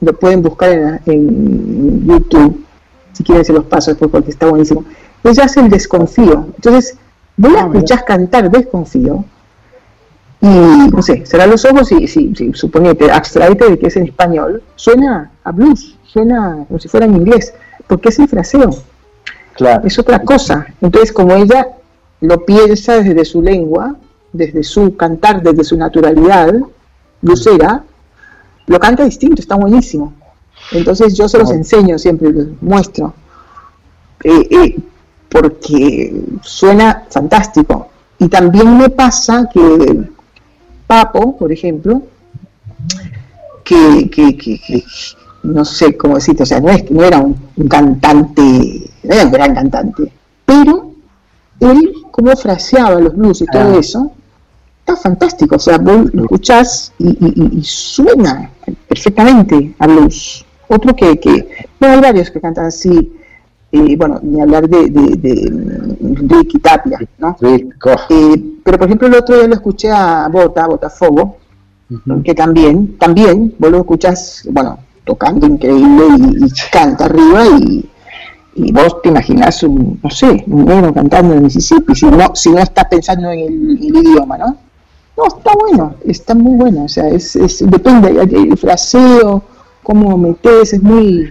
[0.00, 2.64] lo pueden buscar en, YouTube,
[3.12, 4.84] si quieren se los paso después porque está buenísimo.
[5.22, 6.46] Ella hace el desconfío.
[6.56, 6.96] Entonces,
[7.36, 9.24] vos la ah, escuchás cantar desconfío
[10.40, 14.04] y, no sé, será los ojos y si, si suponete, abstraete de que es en
[14.04, 17.52] español, suena a blues, suena como si fuera en inglés,
[17.86, 18.70] porque es el fraseo.
[19.54, 19.86] Claro.
[19.86, 20.66] Es otra cosa.
[20.80, 21.68] Entonces, como ella
[22.20, 23.96] lo piensa desde su lengua,
[24.32, 26.54] desde su cantar, desde su naturalidad
[27.20, 27.84] lucera,
[28.66, 30.14] lo canta distinto, está buenísimo.
[30.72, 33.14] Entonces yo se los enseño siempre, los muestro,
[34.22, 34.76] eh, eh,
[35.28, 37.88] porque suena fantástico.
[38.18, 40.10] Y también me pasa que
[40.90, 42.02] Papo, por ejemplo,
[43.62, 44.84] que, que,
[45.44, 47.36] no sé cómo decirte, o sea, no, es, no era un,
[47.68, 50.10] cantante, no era un gran cantante,
[50.44, 50.90] pero
[51.60, 53.78] él como fraseaba los blues y todo ah.
[53.78, 54.12] eso,
[54.96, 58.50] fantástico, o sea, vos lo escuchás y, suena
[58.88, 60.44] perfectamente a blues.
[60.66, 63.12] Otro que, que, bueno, hay varios que cantan así,
[63.72, 67.36] eh, bueno, ni hablar de, de, de Ricky Tapia, ¿no?
[67.42, 67.68] Eh,
[68.64, 71.36] pero por ejemplo el otro día lo escuché a Bota, Botafogo,
[72.24, 77.88] que también, también, vos lo escuchás, bueno, tocando increíble y, canta arriba y,
[78.54, 82.50] y vos te imaginas un, no sé, un negro cantando en Mississippi, si no, si
[82.50, 84.56] no estás pensando en el idioma, ¿no?
[85.16, 89.42] No, está bueno, está muy bueno, o sea, es, es depende del fraseo,
[89.82, 91.28] cómo metes, es muy,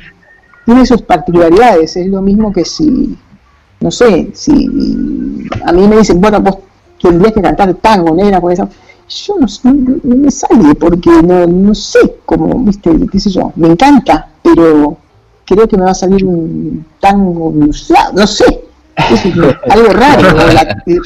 [0.70, 3.18] tiene sus particularidades, es lo mismo que si,
[3.80, 4.54] no sé, si
[5.66, 6.60] a mí me dicen, bueno, vos
[7.02, 8.70] tendrías que cantar tango, negra, por eso,
[9.08, 9.48] yo no,
[10.04, 14.96] no, me sale porque no, no sé cómo, viste, qué sé yo, me encanta, pero
[15.44, 17.96] creo que me va a salir un tango no sé,
[19.72, 20.38] algo raro,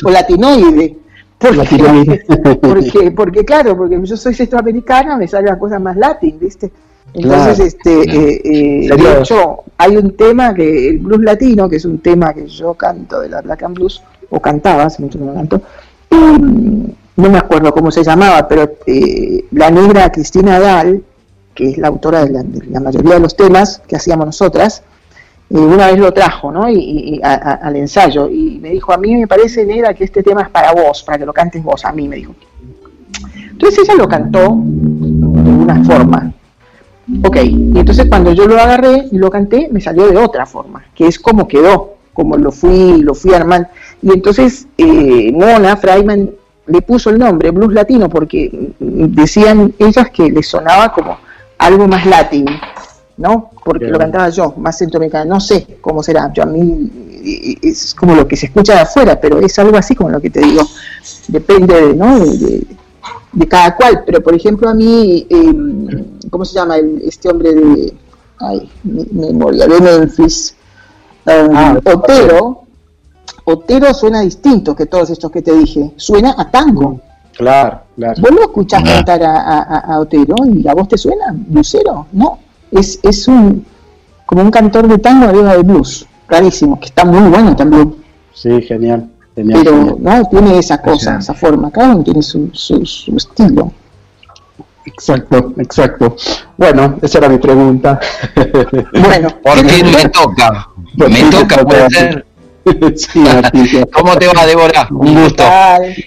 [0.03, 0.97] o, latinoide.
[1.39, 6.69] Porque, porque, claro, porque yo soy centroamericana, me sale la cosa más latín, ¿viste?
[7.13, 11.85] Entonces, este, eh, eh, de hecho, hay un tema que el blues latino, que es
[11.85, 15.25] un tema que yo canto de la Black and Blues, o cantaba, hace mucho que
[15.25, 15.61] no canto,
[16.09, 21.03] no me acuerdo cómo se llamaba, pero eh, la negra Cristina Dal,
[21.53, 24.81] que es la autora de la mayoría de los temas que hacíamos nosotras,
[25.51, 26.67] y una vez lo trajo, ¿no?
[26.67, 30.49] Y, al ensayo, y me dijo, a mí me parece, Negra, que este tema es
[30.49, 32.33] para vos, para que lo cantes vos, a mí me dijo.
[33.51, 36.33] Entonces ella lo cantó de una forma.
[37.21, 40.83] Ok, y entonces cuando yo lo agarré y lo canté, me salió de otra forma,
[40.95, 43.67] que es como quedó, como lo fui, lo fui armando.
[44.01, 46.31] Y entonces eh, Mona Freiman
[46.67, 51.17] le puso el nombre Blues Latino porque decían ellas que le sonaba como
[51.57, 52.51] algo más latino,
[53.17, 53.51] ¿no?
[53.63, 56.91] Porque lo cantaba yo, más centroamericano, no sé cómo será, yo a mí
[57.61, 60.29] es como lo que se escucha de afuera, pero es algo así como lo que
[60.29, 60.63] te digo,
[61.27, 62.19] depende ¿no?
[62.19, 62.65] de,
[63.47, 67.93] cada cual, pero por ejemplo a mí, em, ¿cómo se llama este hombre de,
[68.39, 70.55] ay, memoria, de Memphis?
[71.25, 72.63] Um, Otero,
[73.45, 76.99] Otero suena distinto que todos estos que te dije, suena a tango.
[77.35, 78.21] Claro, claro.
[78.21, 82.07] ¿Vos lo escuchás cantar a, Otero y a vos te suena Lucero?
[82.11, 82.39] No,
[82.71, 83.65] es, es un
[84.25, 87.95] como un cantor de tango arriba de blues, rarísimo, que está muy bueno también.
[88.33, 89.09] Sí, genial.
[89.35, 93.71] Pero no tiene esa cosa, esa forma, cada uno tiene su, su, estilo.
[94.85, 96.15] Exacto, exacto.
[96.57, 97.99] Bueno, esa era mi pregunta.
[98.93, 102.25] Bueno, porque me toca, me toca, puede ser.
[103.93, 104.87] ¿Cómo te va, Débora?
[104.91, 105.43] Un gusto.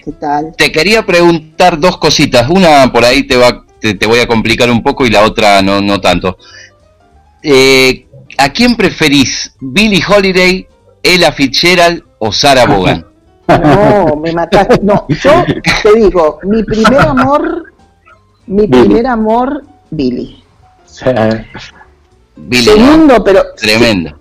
[0.05, 0.55] ¿Qué tal?
[0.57, 2.49] Te quería preguntar dos cositas.
[2.49, 5.81] Una por ahí te va, te, voy a complicar un poco y la otra no,
[5.81, 6.39] no tanto.
[7.43, 8.07] Eh,
[8.39, 9.55] ¿A quién preferís?
[9.61, 10.67] ¿Billy Holiday,
[11.03, 13.05] Ella Fitzgerald o Sarah Bogan?
[13.49, 14.81] No, me mataste.
[14.83, 15.31] No, yo
[15.83, 17.73] te digo, mi primer amor,
[18.47, 20.43] mi primer amor, Billy.
[22.37, 23.43] Billy Segundo, pero.
[23.57, 24.19] Tremendo.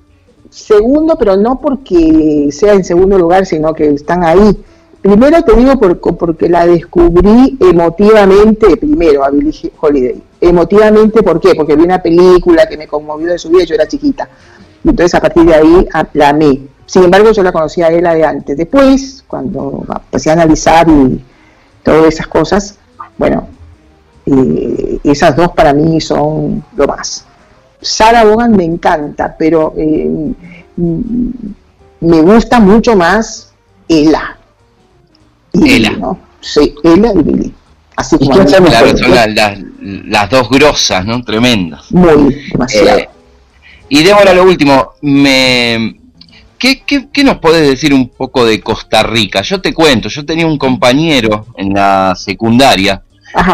[0.49, 4.57] Segundo, pero no porque sea en segundo lugar, sino que están ahí.
[5.01, 10.23] Primero te digo porque la descubrí emotivamente, primero a Billie Holiday.
[10.41, 11.53] Emotivamente, ¿por qué?
[11.53, 14.27] Porque vi una película que me conmovió de su vida, yo era chiquita.
[14.83, 16.59] Entonces a partir de ahí la amé.
[16.85, 18.57] Sin embargo, yo la conocía a ella de antes.
[18.57, 21.23] Después, cuando empecé a analizar y
[21.83, 22.77] todas esas cosas,
[23.17, 23.47] bueno,
[24.25, 27.25] eh, esas dos para mí son lo más.
[27.81, 30.33] Sarah Bogan me encanta, pero eh,
[30.75, 33.53] me gusta mucho más
[33.87, 34.37] Ella.
[35.53, 35.91] Ella.
[35.91, 36.19] ¿no?
[36.41, 37.53] Sí, Ella y Billy.
[37.95, 39.15] Así como claro, son
[40.09, 41.23] las, dos grosas, ¿no?
[41.23, 41.89] Tremendas.
[41.91, 42.99] Muy, demasiado.
[42.99, 43.09] Eh,
[43.87, 46.04] y Débora, lo último, me...
[46.57, 49.41] ¿Qué, qué, nos podés decir un poco de Costa Rica?
[49.41, 53.03] Yo te cuento, yo tenía un compañero en la secundaria,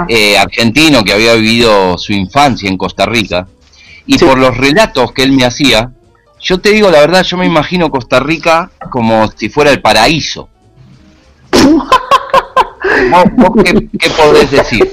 [0.08, 3.48] eh, argentino, que había vivido su infancia en Costa Rica,
[4.06, 5.92] y por los relatos que él me hacía,
[6.40, 10.50] yo te digo la verdad, yo me imagino Costa Rica como si fuera el paraíso.
[14.00, 14.92] qué, podés decir?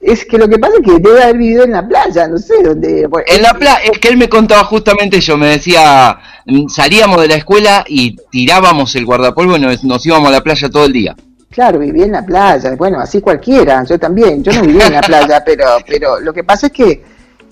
[0.00, 2.62] Es que lo que pasa es que debe haber vivido en la playa, no sé
[2.62, 3.08] dónde.
[3.26, 6.18] en la playa, es que él me contaba justamente yo, me decía,
[6.68, 10.84] salíamos de la escuela y tirábamos el guardapolvo y nos íbamos a la playa todo
[10.84, 11.16] el día.
[11.50, 15.00] Claro, vivía en la playa, bueno, así cualquiera, yo también, yo no vivía en la
[15.00, 17.02] playa, pero, pero lo que pasa es que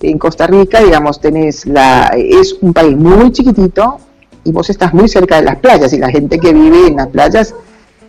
[0.03, 3.99] en Costa Rica, digamos, tenés la, es un país muy chiquitito
[4.45, 7.09] y vos estás muy cerca de las playas y la gente que vive en las
[7.09, 7.55] playas,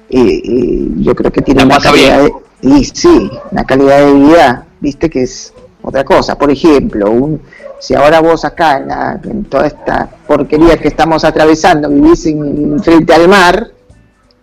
[0.09, 4.65] eh, eh, yo creo que tiene una calidad de, y sí, una calidad de vida,
[4.79, 6.37] viste que es otra cosa.
[6.37, 7.41] Por ejemplo, un,
[7.79, 13.13] si ahora vos acá en, en toda esta porquería que estamos atravesando vivís en, frente
[13.13, 13.71] al mar,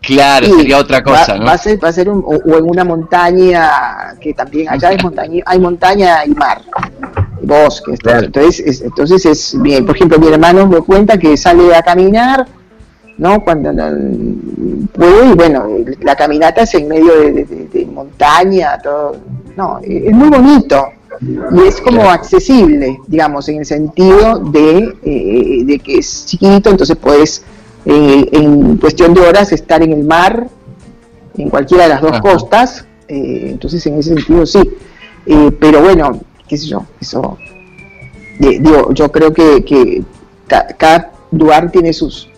[0.06, 1.46] Claro, sería otra cosa, ¿no?
[1.46, 4.98] Va a ser, va a ser un, o, en una montaña, que también allá hay
[5.02, 6.60] montaña, hay montaña y mar,
[7.40, 7.98] bosques.
[8.04, 9.86] Entonces, es, entonces es bien.
[9.86, 12.46] Por ejemplo, mi hermano me cuenta que sale a caminar,
[13.18, 13.42] ¿no?
[13.44, 13.70] Cuando
[14.92, 15.66] puede, y bueno,
[16.00, 19.16] la caminata es en medio de, montaña, todo.
[19.56, 20.84] No, es muy bonito
[21.20, 26.96] y es como accesible, digamos, en el sentido de, eh, de que es chiquito, entonces
[26.96, 27.42] puedes
[27.84, 30.48] eh, en cuestión de horas estar en el mar,
[31.36, 34.60] en cualquiera de las dos costas, eh, entonces en ese sentido sí.
[35.58, 37.38] Pero bueno, qué sé yo, eso,
[38.38, 40.04] digo, yo creo que,
[40.46, 42.28] cada lugar tiene sus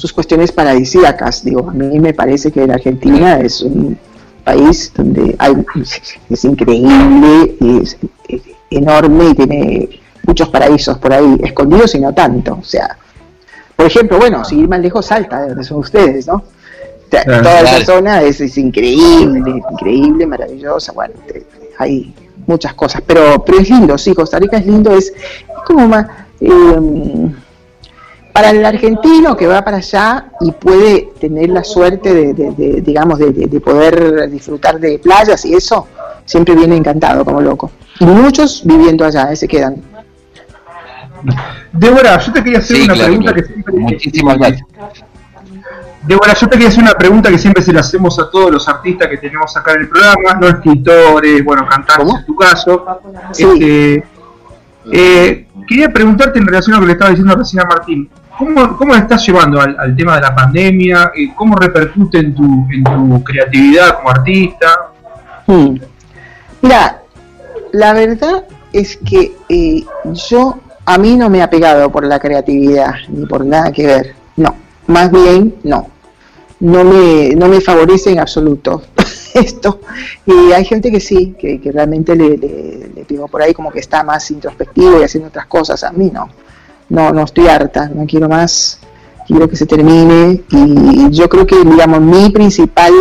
[0.00, 3.98] sus cuestiones paradisíacas, digo, a mí me parece que la Argentina es un
[4.42, 5.52] país donde hay,
[6.30, 8.40] es increíble, es, es
[8.70, 9.88] enorme y tiene
[10.26, 12.96] muchos paraísos por ahí escondidos y no tanto, o sea,
[13.76, 16.44] por ejemplo, bueno, si ir más lejos, Salta, de donde son ustedes, ¿no?
[17.10, 21.14] toda esa zona es, increíble, increíble, maravillosa, bueno,
[21.78, 22.14] hay
[22.46, 25.12] muchas cosas, pero, pero es lindo, sí, Costa Rica es lindo, es,
[25.66, 26.06] como más...
[26.40, 27.34] Em,
[28.32, 33.60] para el argentino que va para allá y puede tener la suerte de, digamos, de,
[33.60, 35.86] poder disfrutar de playas y eso,
[36.24, 37.70] siempre viene encantado como loco.
[37.98, 39.82] Y muchos viviendo allá, eh, se quedan.
[41.72, 43.74] Débora, yo te quería hacer una pregunta que siempre.
[43.76, 44.66] Muchísimas gracias.
[46.02, 48.66] Débora, yo te quería hacer una pregunta que siempre se la hacemos a todos los
[48.68, 52.86] artistas que tenemos acá en el programa, no escritores, bueno, cantantes en tu caso.
[53.30, 54.04] Este,
[54.90, 58.10] eh, quería preguntarte en relación a lo que le estaba diciendo recién a Martín.
[58.40, 61.12] ¿cómo, ¿cómo estás llevando al, tema de la pandemia?
[61.14, 64.66] Eh, ¿Cómo repercute en tu, en tu creatividad como artista?
[65.46, 65.76] Hmm.
[66.62, 67.02] Mira,
[67.72, 69.84] la verdad es que eh,
[70.30, 74.14] yo, a mí no me ha pegado por la creatividad, ni por nada que ver,
[74.36, 74.54] no,
[74.86, 75.88] más bien no,
[76.60, 78.82] no me, no me favorece en absoluto
[79.34, 79.80] esto.
[80.26, 84.02] Y hay gente que sí, que, realmente le, le, pido por ahí como que está
[84.04, 86.28] más introspectivo y haciendo otras cosas, a mí no,
[86.88, 88.78] no, no estoy harta, no quiero más,
[89.26, 90.42] quiero que se termine.
[90.50, 92.92] Y yo creo que, digamos, mi principal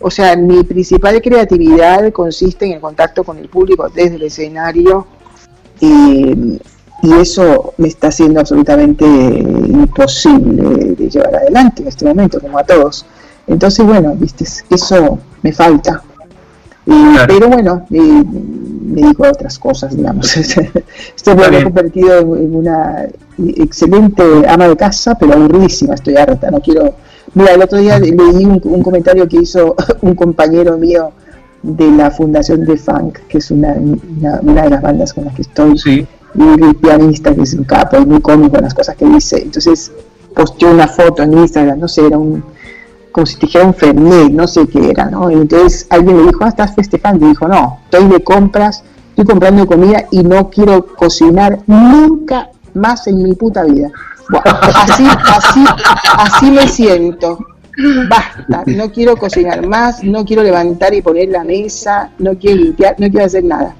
[0.00, 5.06] o sea, mi principal creatividad consiste en el contacto con el público desde el escenario.
[5.80, 6.58] Y,
[7.20, 13.06] eso me está siendo absolutamente imposible de llevar adelante en este momento, como a todos.
[13.46, 16.02] Entonces, bueno, viste, eso me falta.
[17.26, 20.36] Pero bueno, me dedico a otras cosas, digamos.
[21.16, 23.06] Estoy me he convertido en una
[23.38, 26.94] excelente ama de casa, pero aburridísima, estoy harta, no quiero
[27.36, 31.12] Mira, el otro día leí un, comentario que hizo un compañero mío
[31.62, 35.42] de la Fundación de Funk, que es una, una, de las bandas con las que
[35.42, 36.06] estoy, sí.
[36.34, 39.42] y el pianista que es un capo y muy cómico en las cosas que dice.
[39.42, 39.92] Entonces
[40.34, 42.42] posteó una foto en Instagram, no sé, era un,
[43.16, 45.30] como si te dijera un Fernet, no sé qué era, ¿no?
[45.30, 49.24] Y entonces alguien le dijo, ah, estás festejando, y dijo, no, estoy de compras, estoy
[49.24, 53.90] comprando comida y no quiero cocinar nunca más en mi puta vida
[54.34, 55.64] así, así,
[56.18, 57.38] así me siento.
[58.08, 62.96] Basta, no quiero cocinar más, no quiero levantar y poner la mesa, no quiero limpiar,
[62.98, 63.74] no quiero hacer nada.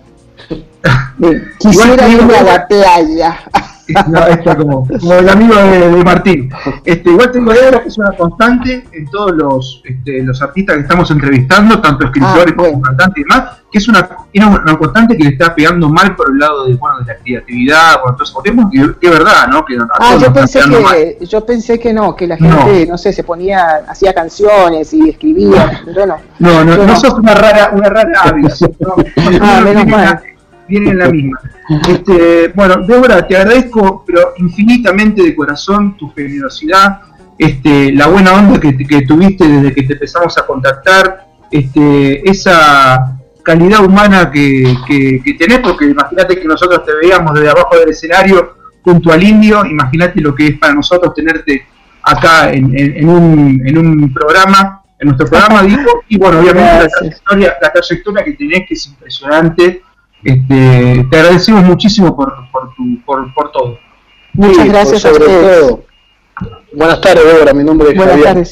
[1.58, 3.38] quisiera irme a la playa.
[4.08, 6.50] No, está como, como, el amigo de, Martín.
[6.84, 10.82] Este, igual tengo idea que es una constante en todos los, este, los artistas que
[10.82, 15.24] estamos entrevistando, tanto escritores ah, como cantantes y demás, que es una, una, constante que
[15.24, 18.36] le está pegando mal por el lado de, bueno, de la creatividad, bueno, entonces
[18.72, 19.64] que, que es verdad, ¿no?
[19.64, 22.98] Que ah, yo pensé que, yo pensé que no, que la gente, no.
[22.98, 26.16] sé, se ponía, hacía canciones y escribía, yo no.
[26.38, 28.12] No, no, no, sos una rara, una rara
[29.40, 30.22] ah, menos mal
[30.68, 31.40] vienen en la misma.
[31.88, 37.00] Este, bueno, Débora, te agradezco, pero infinitamente de corazón tu generosidad,
[37.38, 43.84] este, la buena onda que, tuviste desde que te empezamos a contactar, este, esa calidad
[43.84, 49.12] humana que, que, tenés, porque imagínate que nosotros te veíamos desde abajo del escenario junto
[49.12, 51.66] al indio, imagínate lo que es para nosotros tenerte
[52.02, 57.56] acá en, un, en un programa, en nuestro programa, digo, y bueno, obviamente la trayectoria,
[57.60, 59.82] la trayectoria que tenés, que es impresionante,
[60.24, 63.78] este, te agradecemos muchísimo por, por, tu, por, por todo.
[64.32, 65.84] Muchas gracias sobre Todo.
[66.72, 68.46] Buenas tardes, Débora, mi nombre es Javier.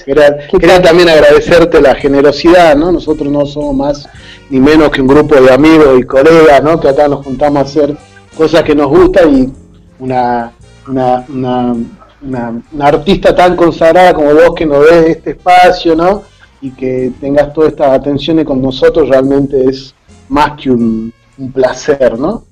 [0.51, 2.91] Quería, también agradecerte la generosidad, ¿no?
[2.91, 4.09] Nosotros no somos más
[4.49, 6.81] ni menos que un grupo de amigos y colegas, ¿no?
[6.81, 7.97] Que acá nos juntamos a hacer
[8.35, 9.53] cosas que nos gustan y
[9.99, 10.53] una,
[10.89, 11.75] una, una,
[12.23, 16.23] una, artista tan consagrada como vos que nos des este espacio, ¿no?
[16.62, 19.95] Y que tengas todas estas atenciones con nosotros realmente es
[20.31, 22.45] más que un, un placer, ¿no?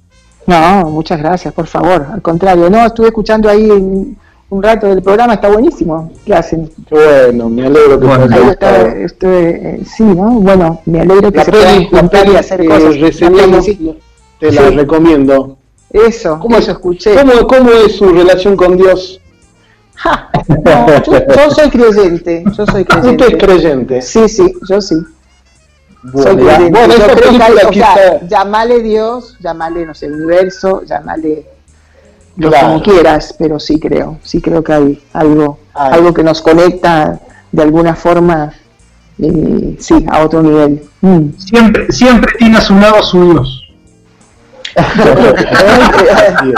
[0.47, 2.07] No, muchas gracias, por favor.
[2.13, 3.71] Al contrario, no, estuve escuchando ahí
[4.53, 6.13] un rato del programa, está buenísimo.
[6.27, 6.71] ¿Qué hacen?
[6.91, 10.33] bueno, me alegro que bueno, ahí eh, sí, ¿no?
[10.33, 13.67] Bueno, me alegro que la se peli, puedan hacer cosas.
[14.39, 15.57] Te la recomiendo.
[15.91, 17.15] Eso, ¿Cómo, eso escuché.
[17.15, 19.23] ¿cómo, ¿Cómo es su relación con Dios?
[20.05, 23.25] yo, soy creyente, yo soy creyente.
[23.25, 24.03] ¿Usted es creyente?
[24.03, 24.97] Sí, sí, yo sí.
[26.03, 31.47] Bueno, bueno yo creo que o sea, llamale Dios, llamale, no sé, universo, llamale
[32.37, 37.21] lo como quieras, pero sí creo, sí creo que hay algo, algo que nos conecta
[37.53, 38.53] de alguna forma,
[39.19, 40.83] eh, sí, a otro nivel.
[41.03, 41.31] Mm.
[41.37, 43.59] Siempre, siempre tiene a su lado a su Dios.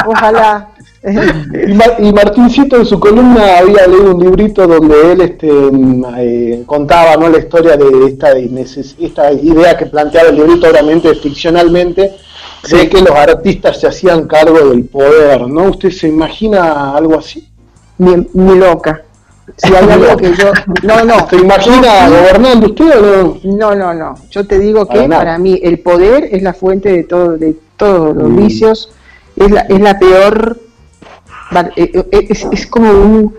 [0.06, 0.68] Ojalá.
[1.98, 7.16] y, Martincito en su columna había leído un librito donde él este, mm, eh, contaba
[7.16, 7.28] ¿no?
[7.28, 12.14] la historia de esta, esta idea que planteaba el librito, obviamente ficcionalmente,
[12.70, 15.64] de que los artistas se hacían cargo del poder, ¿no?
[15.64, 17.46] ¿Usted se imagina algo así?
[17.98, 19.02] Ni, loca.
[19.58, 20.52] Si hay algo que yo.
[20.82, 21.28] No, no.
[21.28, 23.40] ¿Se imagina gobernando usted o no?
[23.44, 24.14] No, no, no.
[24.30, 28.16] Yo te digo que para, mí el poder es la fuente de todo, de todos
[28.16, 28.36] los mm.
[28.36, 28.90] vicios,
[29.36, 30.63] es la, es la peor
[31.76, 33.34] eh, eh, es, como un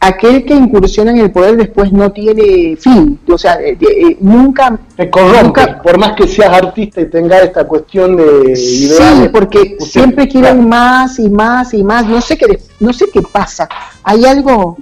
[0.00, 5.10] aquel que incursiona en el poder después no tiene fin, o sea, eh, nunca te
[5.10, 9.22] corrompe, por más que seas artista y tengas esta cuestión de ideales.
[9.22, 13.22] Sí, porque siempre quieren más y más y más, no sé qué no sé qué
[13.22, 13.68] pasa.
[14.04, 14.76] Hay algo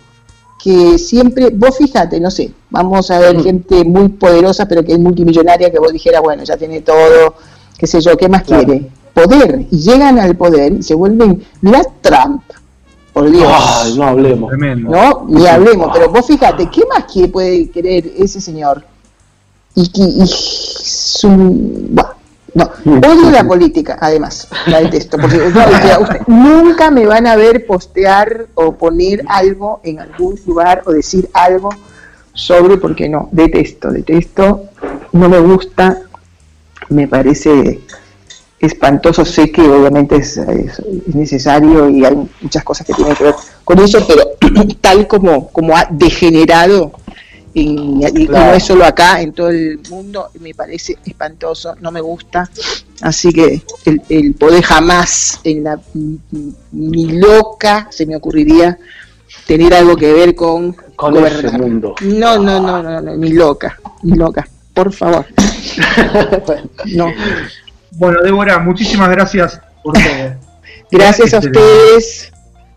[0.62, 3.42] que siempre, vos fíjate, no sé, vamos a ver mm.
[3.42, 7.36] gente muy poderosa pero que es multimillonaria que vos dijera, bueno, ya tiene todo,
[7.78, 8.90] qué sé yo, ¿qué más quiere?
[9.16, 12.42] Poder y llegan al poder y se vuelven, mira Trump,
[13.14, 13.96] Por Dios.
[13.96, 14.52] no hablemos.
[14.76, 15.90] No, ni hablemos.
[15.94, 18.84] Pero vos fíjate, ¿qué más quiere, puede querer ese señor?
[19.74, 21.28] Y, y, y su,
[22.54, 25.38] no, odio la política, además, la detesto, porque
[26.26, 31.70] nunca me van a ver postear o poner algo en algún lugar o decir algo
[32.34, 34.64] sobre, porque no, detesto, detesto,
[35.12, 36.02] no me gusta,
[36.90, 37.80] me parece
[38.60, 40.40] espantoso, sé que obviamente es,
[41.14, 43.34] necesario y hay muchas cosas que tienen que ver
[43.64, 44.22] con eso, pero
[44.80, 46.92] tal como, como ha degenerado
[47.58, 52.50] y, no es solo acá, en todo el mundo, me parece espantoso, no me gusta.
[53.00, 53.62] Así que
[54.10, 55.80] el, poder jamás en la
[56.72, 58.78] ni loca se me ocurriría
[59.46, 61.94] tener algo que ver con, con ese mundo.
[62.02, 65.24] No, no, no, no, no, ni loca, ni loca, por favor.
[66.94, 67.10] no.
[67.98, 70.02] Bueno, Débora, muchísimas gracias por todo.
[70.90, 72.32] Gracias a ustedes.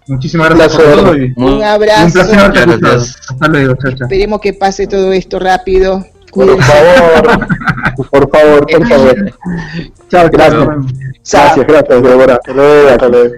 [0.08, 1.12] Muchísimas gracias por todo.
[1.36, 2.06] un abrazo.
[2.06, 6.04] Un placer verte Hasta luego, Esperemos que pase todo esto rápido.
[6.32, 7.48] Por favor,
[8.10, 9.34] por favor, por favor.
[10.10, 10.68] Chao, gracias.
[11.32, 12.34] Gracias, gracias, Débora.
[12.36, 13.36] Hasta luego, hasta luego.